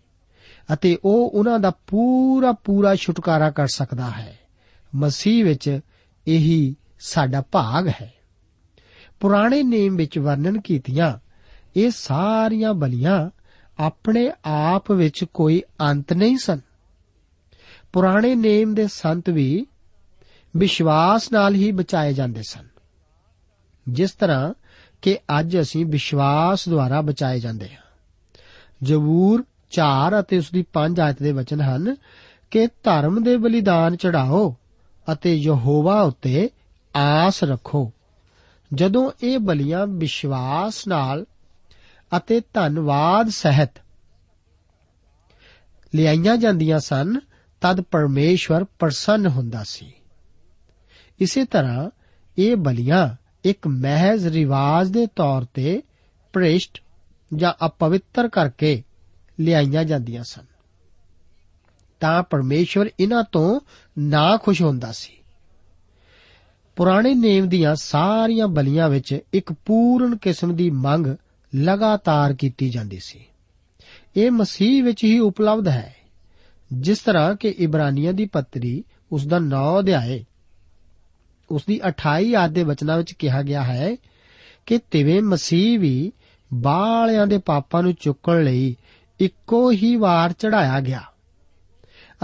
ਅਤੇ 0.73 0.99
ਉਹ 1.05 1.31
ਉਹਨਾਂ 1.31 1.59
ਦਾ 1.59 1.71
ਪੂਰਾ 1.87 2.53
ਪੂਰਾ 2.53 2.95
ਛੁਟਕਾਰਾ 2.95 3.51
ਕਰ 3.51 3.67
ਸਕਦਾ 3.67 4.11
ਹੈ। 4.11 4.39
ਮਸੀਹ 4.95 5.45
ਵਿੱਚ 5.45 5.81
ਇਹੀ 6.29 6.77
ਸਾਡਾ 7.01 7.41
ਭਾਗ 7.53 7.89
ਹੈ। 7.89 8.13
ਪੁਰਾਣੇ 9.21 9.63
ਨੇਮ 9.63 9.97
ਵਿੱਚ 9.97 10.19
ਵਰਣਨ 10.19 10.61
ਕੀਤੀਆਂ 10.61 11.19
ਇਹ 11.77 11.91
ਸਾਰੀਆਂ 11.91 12.75
ਬਲੀਆਂ 12.75 13.31
ਆਪਣੇ 13.79 14.33
ਆਪ 14.45 14.93
ਵਿੱਚ 14.93 15.25
ਕੋਈ 15.35 15.63
ਅੰਤ 15.81 16.13
ਨਹੀਂ 16.13 16.39
ਸਨ। 16.39 16.61
ਪੁਰਾਣੇ 17.93 18.35
ਨੇਮ 18.35 18.75
ਦੇ 18.75 18.87
ਸੰਤ 18.87 19.31
ਵੀ 19.31 19.67
ਵਿਸ਼ਵਾਸ 20.57 21.33
ਨਾਲ 21.33 21.55
ਹੀ 21.55 21.73
ਬਚਾਏ 21.73 22.13
ਜਾਂਦੇ 22.13 22.43
ਸਨ। 22.49 22.74
ਜਿਸ 23.89 24.11
ਤਰ੍ਹਾਂ 24.11 24.55
ਕਿ 25.03 25.19
ਅੱਜ 25.39 25.61
ਅਸੀਂ 25.61 25.87
ਵਿਸ਼ਵਾਸ 25.87 26.69
ਦੁਆਰਾ 26.69 27.01
ਬਚਾਏ 27.01 27.41
ਜਾਂਦੇ 27.41 27.69
ਹਾਂ। 27.69 27.83
ਜ਼ਬੂਰ 28.83 29.45
4 29.71 30.21
ਅਤੇ 30.21 30.39
ਉਸ 30.39 30.51
ਦੀ 30.51 30.65
5 30.73 31.01
ਆਇਤ 31.01 31.23
ਦੇ 31.23 31.33
ਵਚਨ 31.33 31.61
ਹਨ 31.61 31.97
ਕਿ 32.51 32.67
ਧਰਮ 32.67 33.23
ਦੇ 33.23 33.37
ਬਲੀਦਾਨ 33.37 33.97
ਚੜਾਓ 33.97 34.57
ਅਤੇ 35.13 35.37
ਯਹੋਵਾ 35.37 36.03
ਉੱਤੇ 36.03 36.51
ਆਸ 36.97 37.45
ਰੱਖੋ। 37.45 37.93
ਜਦੋਂ 38.75 39.11
ਇਹ 39.23 39.39
ਬਲੀਆਂ 39.39 39.87
ਵਿਸ਼ਵਾਸ 39.87 40.89
ਨਾਲ 40.89 41.27
ਅਤੇ 42.17 42.43
ਧੰਨਵਾਦ 42.55 43.29
ਸਹਿਤ 43.29 43.71
ਲਿਆਈਆਂ 45.95 46.37
ਜਾਂਦੀਆਂ 46.37 46.79
ਸਨ, 46.79 47.21
ਤਦ 47.61 47.81
ਪਰਮੇਸ਼ਵਰ 47.81 48.65
ਪ੍ਰਸੰਨ 48.65 49.27
ਹੁੰਦਾ 49.27 49.65
ਸੀ। 49.65 49.93
ਇਸੇ 51.21 51.45
ਤਰ੍ਹਾਂ 51.45 51.91
ਇਹ 52.39 52.57
ਬਲੀਆਂ 52.57 53.09
ਇੱਕ 53.45 53.67
ਮਹਿਜ਼ 53.67 54.27
ਰਿਵਾਜ 54.27 54.89
ਦੇ 54.89 55.07
ਤੌਰ 55.07 55.45
ਤੇ 55.55 55.83
ਭ੍ਰਿਸ਼ਟ 56.33 56.83
ਜਾਂ 57.35 57.67
ਅਪਵਿੱਤਰ 57.67 58.29
ਕਰਕੇ 58.29 58.83
ਲਿਆਈਆਂ 59.41 59.85
ਜਾਂਦੀਆਂ 59.85 60.25
ਸਨ। 60.25 60.45
ਤਾਂ 62.01 62.23
ਪਰਮੇਸ਼ਵਰ 62.23 62.91
ਇਹਨਾਂ 63.01 63.25
ਤੋਂ 63.33 63.61
ਨਾ 63.99 64.37
ਖੁਸ਼ 64.37 64.63
ਹੁੰਦਾ 64.63 64.93
ਸੀ। 64.93 65.13
ਪੁਰਾਣੇ 66.77 67.15
ਨੇਮ 67.15 67.49
ਦੀਆਂ 67.49 67.75
ਸਾਰੀਆਂ 67.75 68.49
ਬਲੀਆਂ 68.49 68.89
ਵਿੱਚ 68.89 69.19
ਇੱਕ 69.33 69.53
ਪੂਰਨ 69.53 70.17
ਕਿਸਮ 70.17 70.57
ਦੀ 70.57 70.71
ਮੰਗ 70.71 71.07
ਲਗਾਤਾਰ 71.57 72.35
ਕੀਤੀ 72.35 72.71
ਜਾਂਦੀ 72.71 72.99
ਸੀ। 72.99 73.25
ਇਹ 74.17 74.31
ਮਸੀਹ 74.31 74.85
ਵਿੱਚ 74.85 75.05
ਹੀ 75.05 75.19
ਉਪਲਬਧ 75.19 75.69
ਹੈ। 75.69 75.97
ਜਿਸ 76.73 76.99
ਤਰ੍ਹਾਂ 76.99 77.35
ਕਿ 77.35 77.49
ਇਬਰਾਨੀਆਂ 77.49 78.13
ਦੀ 78.13 78.27
ਪੱਤਰੀ 78.27 78.85
ਉਸ 79.13 79.27
ਦਾ 79.27 79.39
9 79.39 79.79
ਅਧਿਆਏ 79.79 80.25
ਉਸ 81.55 81.63
ਦੀ 81.69 81.81
28 81.89 82.35
ਆਦ 82.35 82.51
ਦੇ 82.51 82.63
ਵਚਨਾਂ 82.63 82.97
ਵਿੱਚ 82.97 83.13
ਕਿਹਾ 83.13 83.43
ਗਿਆ 83.43 83.63
ਹੈ 83.63 83.97
ਕਿ 84.67 84.79
ਤਿਵੇਂ 84.79 85.23
ਮਸੀਹ 85.23 85.79
ਵੀ 85.79 86.13
ਬਾਲਿਆਂ 86.55 87.27
ਦੇ 87.27 87.39
ਪਾਪਾਂ 87.39 87.83
ਨੂੰ 87.83 87.95
ਚੁੱਕਣ 87.95 88.45
ਲਈ 88.45 88.77
ਇੱਕੋ 89.21 89.71
ਹੀ 89.71 89.97
ਵਾਰ 89.97 90.33
ਚੜਾਇਆ 90.33 90.81
ਗਿਆ 90.81 91.03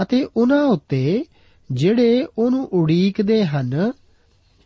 ਅਤੇ 0.01 0.27
ਉਹਨਾਂ 0.37 0.63
ਉੱਤੇ 0.63 1.25
ਜਿਹੜੇ 1.71 2.27
ਉਹਨੂੰ 2.37 2.65
ਉਡੀਕਦੇ 2.65 3.45
ਹਨ, 3.45 3.91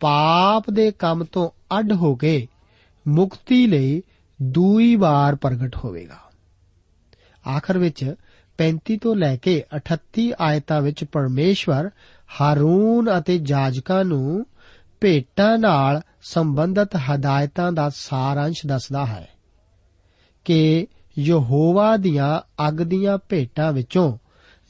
ਪਾਪ 0.00 0.70
ਦੇ 0.70 0.90
ਕੰਮ 0.90 1.24
ਤੋਂ 1.24 1.50
ਅੱਡ 1.78 1.92
ਹੋ 1.92 2.14
ਕੇ 2.14 2.48
ਮੁਕਤੀ 3.08 3.66
ਲਈ 3.66 4.02
ਦੂਈ 4.42 4.96
ਵਾਰ 4.96 5.34
ਪ੍ਰਗਟ 5.34 5.76
ਹੋਵੇਗਾ। 5.76 6.18
ਆਖਰ 7.56 7.78
ਵਿੱਚ 7.78 8.14
35 8.58 8.96
ਤੋਂ 9.02 9.16
ਲੈ 9.16 9.36
ਕੇ 9.36 9.64
38 9.76 10.30
ਆਇਤਾਂ 10.40 10.80
ਵਿੱਚ 10.80 11.04
ਪਰਮੇਸ਼ਵਰ 11.04 11.90
ਹਾਰੂਨ 12.40 13.18
ਅਤੇ 13.18 13.38
ਜਾਜਕਾਂ 13.38 14.04
ਨੂੰ 14.04 14.46
ਭੇਟਾਂ 15.00 15.58
ਨਾਲ 15.58 16.00
ਸੰਬੰਧਤ 16.22 16.96
ਹਦਾਇਤਾਂ 16.96 17.72
ਦਾ 17.72 17.90
ਸਾਰਾਂਸ਼ 17.94 18.66
ਦੱਸਦਾ 18.66 19.06
ਹੈ 19.06 19.28
ਕਿ 20.44 20.86
ਯਹੋਵਾ 21.18 21.96
ਦੀਆਂ 21.96 22.40
ਅੱਗ 22.68 22.74
ਦੀਆਂ 22.74 23.18
ਭੇਟਾਂ 23.28 23.72
ਵਿੱਚੋਂ 23.72 24.18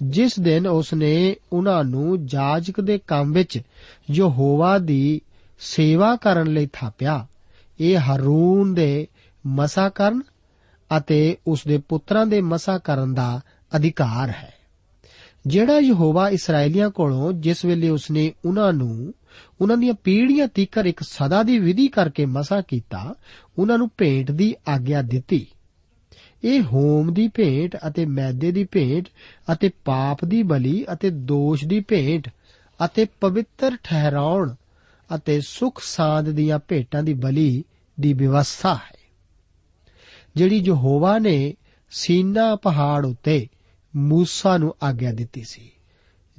ਜਿਸ 0.03 0.41
ਦਿਨ 0.41 0.67
ਉਸ 0.67 0.95
ਨੇ 0.95 1.37
ਉਹਨਾਂ 1.53 1.85
ਨੂੰ 1.85 2.27
ਜਾਜਕ 2.27 2.81
ਦੇ 2.81 2.99
ਕੰਮ 2.99 3.33
ਵਿੱਚ 3.33 3.61
ਯਹੋਵਾ 4.11 4.79
ਦੀ 4.79 5.21
ਸੇਵਾ 5.59 6.17
ਕਰਨ 6.17 6.47
ਲਈ 6.47 6.69
ਥਾਪਿਆ, 6.73 7.27
ਇਹ 7.81 7.99
ਹਰੂਨ 7.99 8.75
ਦੇ 8.75 9.09
ਮਸਾ 9.47 9.89
ਕਰਨ 9.89 10.23
ਅਤੇ 10.97 11.37
ਉਸ 11.47 11.65
ਦੇ 11.69 11.79
ਪੁੱਤਰਾਂ 11.79 12.27
ਦੇ 12.27 12.41
ਮਸਾ 12.41 12.79
ਕਰਨ 12.79 13.15
ਦਾ 13.15 13.41
ਅਧਿਕਾਰ 13.77 14.29
ਹੈ। 14.29 14.53
ਜਿਹੜਾ 15.47 15.79
ਯਹੋਵਾ 15.79 16.29
ਇਸرائیਲੀਆਂ 16.29 16.91
ਕੋਲੋਂ 16.91 17.33
ਜਿਸ 17.33 17.65
ਵੇਲੇ 17.65 17.89
ਉਸਨੇ 17.89 18.33
ਉਹਨਾਂ 18.45 18.73
ਨੂੰ 18.73 19.15
ਉਹਨਾਂ 19.61 19.77
ਦੀਆਂ 19.77 19.95
ਪੀੜ੍ਹੀਆਂ 19.95 20.49
ਤੀਕਰ 20.49 20.87
ਇੱਕ 20.87 21.01
ਸਦਾ 21.01 21.43
ਦੀ 21.43 21.59
ਵਿਧੀ 21.59 21.89
ਕਰਕੇ 21.89 22.27
ਮਸਾ 22.27 22.61
ਕੀਤਾ, 22.61 23.15
ਉਹਨਾਂ 23.59 23.79
ਨੂੰ 23.79 23.91
ਭੇਂਟ 23.99 24.31
ਦੀ 24.31 24.55
ਆਗਿਆ 24.69 25.03
ਦਿੱਤੀ। 25.03 25.47
ਇਹ 26.45 26.63
ਹੋਮ 26.63 27.13
ਦੀ 27.13 27.29
ਭੇਂਟ 27.29 27.77
ਅਤੇ 27.89 28.05
ਮੈਦੇ 28.07 28.51
ਦੀ 28.53 28.65
ਭੇਂਟ 28.65 29.09
ਅਤੇ 29.53 29.71
ਪਾਪ 29.85 30.25
ਦੀ 30.25 30.43
ਬਲੀ 30.43 30.85
ਅਤੇ 30.93 31.11
ਦੋਸ਼ 31.11 31.65
ਦੀ 31.65 31.81
ਭੇਂਟ 31.81 32.29
ਅਤੇ 32.85 33.07
ਪਵਿੱਤਰ 33.21 33.77
ਠਹਿਰਾਉਣ 33.85 34.55
ਅਤੇ 35.11 35.41
ਸੁਖ 35.41 35.81
ਸਾਧ 35.83 36.29
ਦੀਆਂ 36.29 36.59
ਭੇਟਾਂ 36.59 37.03
ਦੀ 37.03 37.15
ਬਲੀ 37.15 37.65
ਦੀ 38.01 38.13
ਵਿਵਸਥਾ 38.13 38.75
ਹੈ। 38.75 38.97
ਜਿਹੜੀ 40.37 40.57
ਯਹੋਵਾ 40.57 41.19
ਨੇ 41.19 41.55
ਸੀਨਾ 41.91 42.57
ਪਹਾੜ 42.57 43.07
ਉੱਤੇ 43.07 43.47
ਮੂਸਾ 43.97 44.57
ਨੂੰ 44.59 44.75
ਆਗਿਆ 44.83 45.13
ਦਿੱਤੀ 45.13 45.43
ਸੀ, 45.43 45.71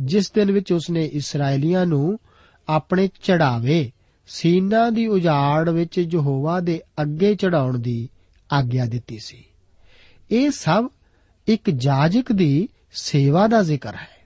ਜਿਸ 0.01 0.31
ਦਿਨ 0.31 0.51
ਵਿੱਚ 0.51 0.73
ਉਸਨੇ 0.73 1.05
ਇਸرائیਲੀਆਂ 1.05 1.85
ਨੂੰ 1.85 2.19
ਆਪਣੇ 2.69 3.07
ਚੜਾਵੇ, 3.07 3.91
ਸੀਨਾ 4.27 4.89
ਦੀ 4.89 5.07
ਉਜਾੜ 5.07 5.69
ਵਿੱਚ 5.69 5.97
ਯਹੋਵਾ 5.97 6.59
ਦੇ 6.59 6.81
ਅੱਗੇ 7.01 7.35
ਚੜਾਉਣ 7.35 7.79
ਦੀ 7.79 8.09
ਆਗਿਆ 8.53 8.85
ਦਿੱਤੀ 8.85 9.19
ਸੀ। 9.19 9.45
ਇਹ 10.31 10.51
ਸਭ 10.51 10.87
ਇੱਕ 11.47 11.69
ਜਾਜਕ 11.69 12.31
ਦੀ 12.31 12.69
ਸੇਵਾ 12.91 13.47
ਦਾ 13.47 13.63
ਜ਼ਿਕਰ 13.63 13.95
ਹੈ। 13.95 14.17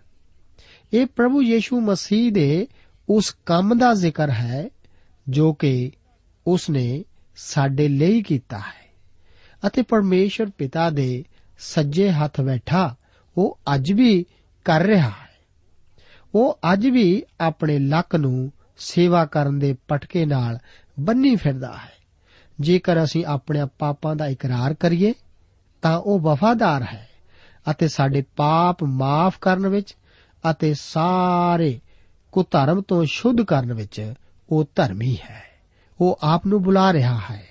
ਇਹ 0.93 1.05
ਪ੍ਰਭੂ 1.05 1.41
ਯੀਸ਼ੂ 1.41 1.81
ਮਸੀਹ 1.81 2.31
ਦੇ 2.31 2.67
ਉਸ 3.09 3.35
ਕੰਮ 3.45 3.77
ਦਾ 3.77 3.93
ਜ਼ਿਕਰ 3.93 4.29
ਹੈ, 4.29 4.69
ਜੋ 5.29 5.53
ਕਿ 5.53 5.91
ਉਸ 6.47 6.69
ਨੇ 6.69 7.03
ਸਾਡੇ 7.35 7.87
ਲਈ 7.87 8.21
ਕੀਤਾ 8.21 8.57
ਹੈ। 8.57 8.93
ਅਤੇ 9.67 9.81
ਪਰਮੇਸ਼ਰ 9.81 10.45
ਪਿਤਾ 10.49 10.89
ਦੇ 10.89 11.25
ਸੱਜੇ 11.59 12.11
ਹੱਥ 12.11 12.41
ਬੈਠਾ, 12.41 12.95
ਉਹ 13.37 13.59
ਅੱਜ 13.75 13.91
ਵੀ 13.91 14.25
ਕਰ 14.65 14.81
ਰਿਹਾ 14.81 15.09
ਹੈ। 15.09 15.30
ਉਹ 16.35 16.59
ਅੱਜ 16.73 16.87
ਵੀ 16.87 17.23
ਆਪਣੇ 17.41 17.79
ਲੱਕ 17.79 18.15
ਨੂੰ 18.15 18.51
ਸੇਵਾ 18.77 19.25
ਕਰਨ 19.25 19.59
ਦੇ 19.59 19.75
ਪਟਕੇ 19.87 20.25
ਨਾਲ 20.25 20.59
ਬੰਨੀ 20.99 21.35
ਫਿਰਦਾ 21.35 21.77
ਹੈ। 21.77 22.01
ਜੇਕਰ 22.59 23.03
ਅਸੀਂ 23.03 23.25
ਆਪਣੇ 23.25 23.65
ਪਾਪਾਂ 23.79 24.15
ਦਾ 24.15 24.27
ਇਕਰਾਰ 24.27 24.73
ਕਰੀਏ, 24.73 25.13
ਤਾਂ 25.81 25.97
ਉਹ 25.97 26.19
ਵਫਾਦਾਰ 26.19 26.81
ਹੈ 26.81 27.09
ਅਤੇ 27.71 27.87
ਸਾਡੇ 27.87 28.23
ਪਾਪ 28.35 28.83
ਮਾਫ 28.83 29.39
ਕਰਨ 29.39 29.67
ਵਿੱਚ 29.67 29.95
ਅਤੇ 30.51 30.73
ਸਾਰੇ 30.73 31.79
ਕੁਧਰਮ 32.31 32.81
ਤੋਂ 32.81 33.05
ਸ਼ੁੱਧ 33.05 33.41
ਕਰਨ 33.41 33.73
ਵਿੱਚ 33.73 34.13
ਉਹ 34.49 34.65
ਧਰਮੀ 34.75 35.17
ਹੈ। 35.29 35.43
ਉਹ 36.01 36.19
ਆਪ 36.23 36.47
ਨੂੰ 36.47 36.63
ਬੁਲਾ 36.63 36.93
ਰਿਹਾ 36.93 37.21
ਹੈ। 37.31 37.43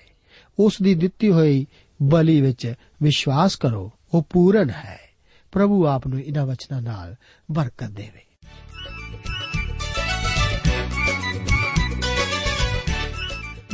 ਉਸ 0.59 0.77
ਦੀ 0.83 0.95
ਦਿੱਤੀ 0.95 1.31
ਹੋਈ 1.31 1.67
ਬਲੀ 2.03 2.41
ਵਿੱਚ 2.41 2.75
ਵਿਸ਼ਵਾਸ 3.03 3.57
ਕਰੋ, 3.57 3.93
ਉਹ 4.15 4.27
ਪੂਰਨ 4.31 4.71
ਹੈ। 4.71 4.99
ਪ੍ਰਭੂ 5.53 5.87
ਆਪ 5.87 6.07
ਨੂੰ 6.07 6.21
ਇਹਨਾਂ 6.21 6.47
ਵਚਨਾਂ 6.47 6.83
ਨਾਲ 6.83 7.15
ਬਰਕਤ 7.51 7.87
ਦੇਵੇ। 7.87 8.30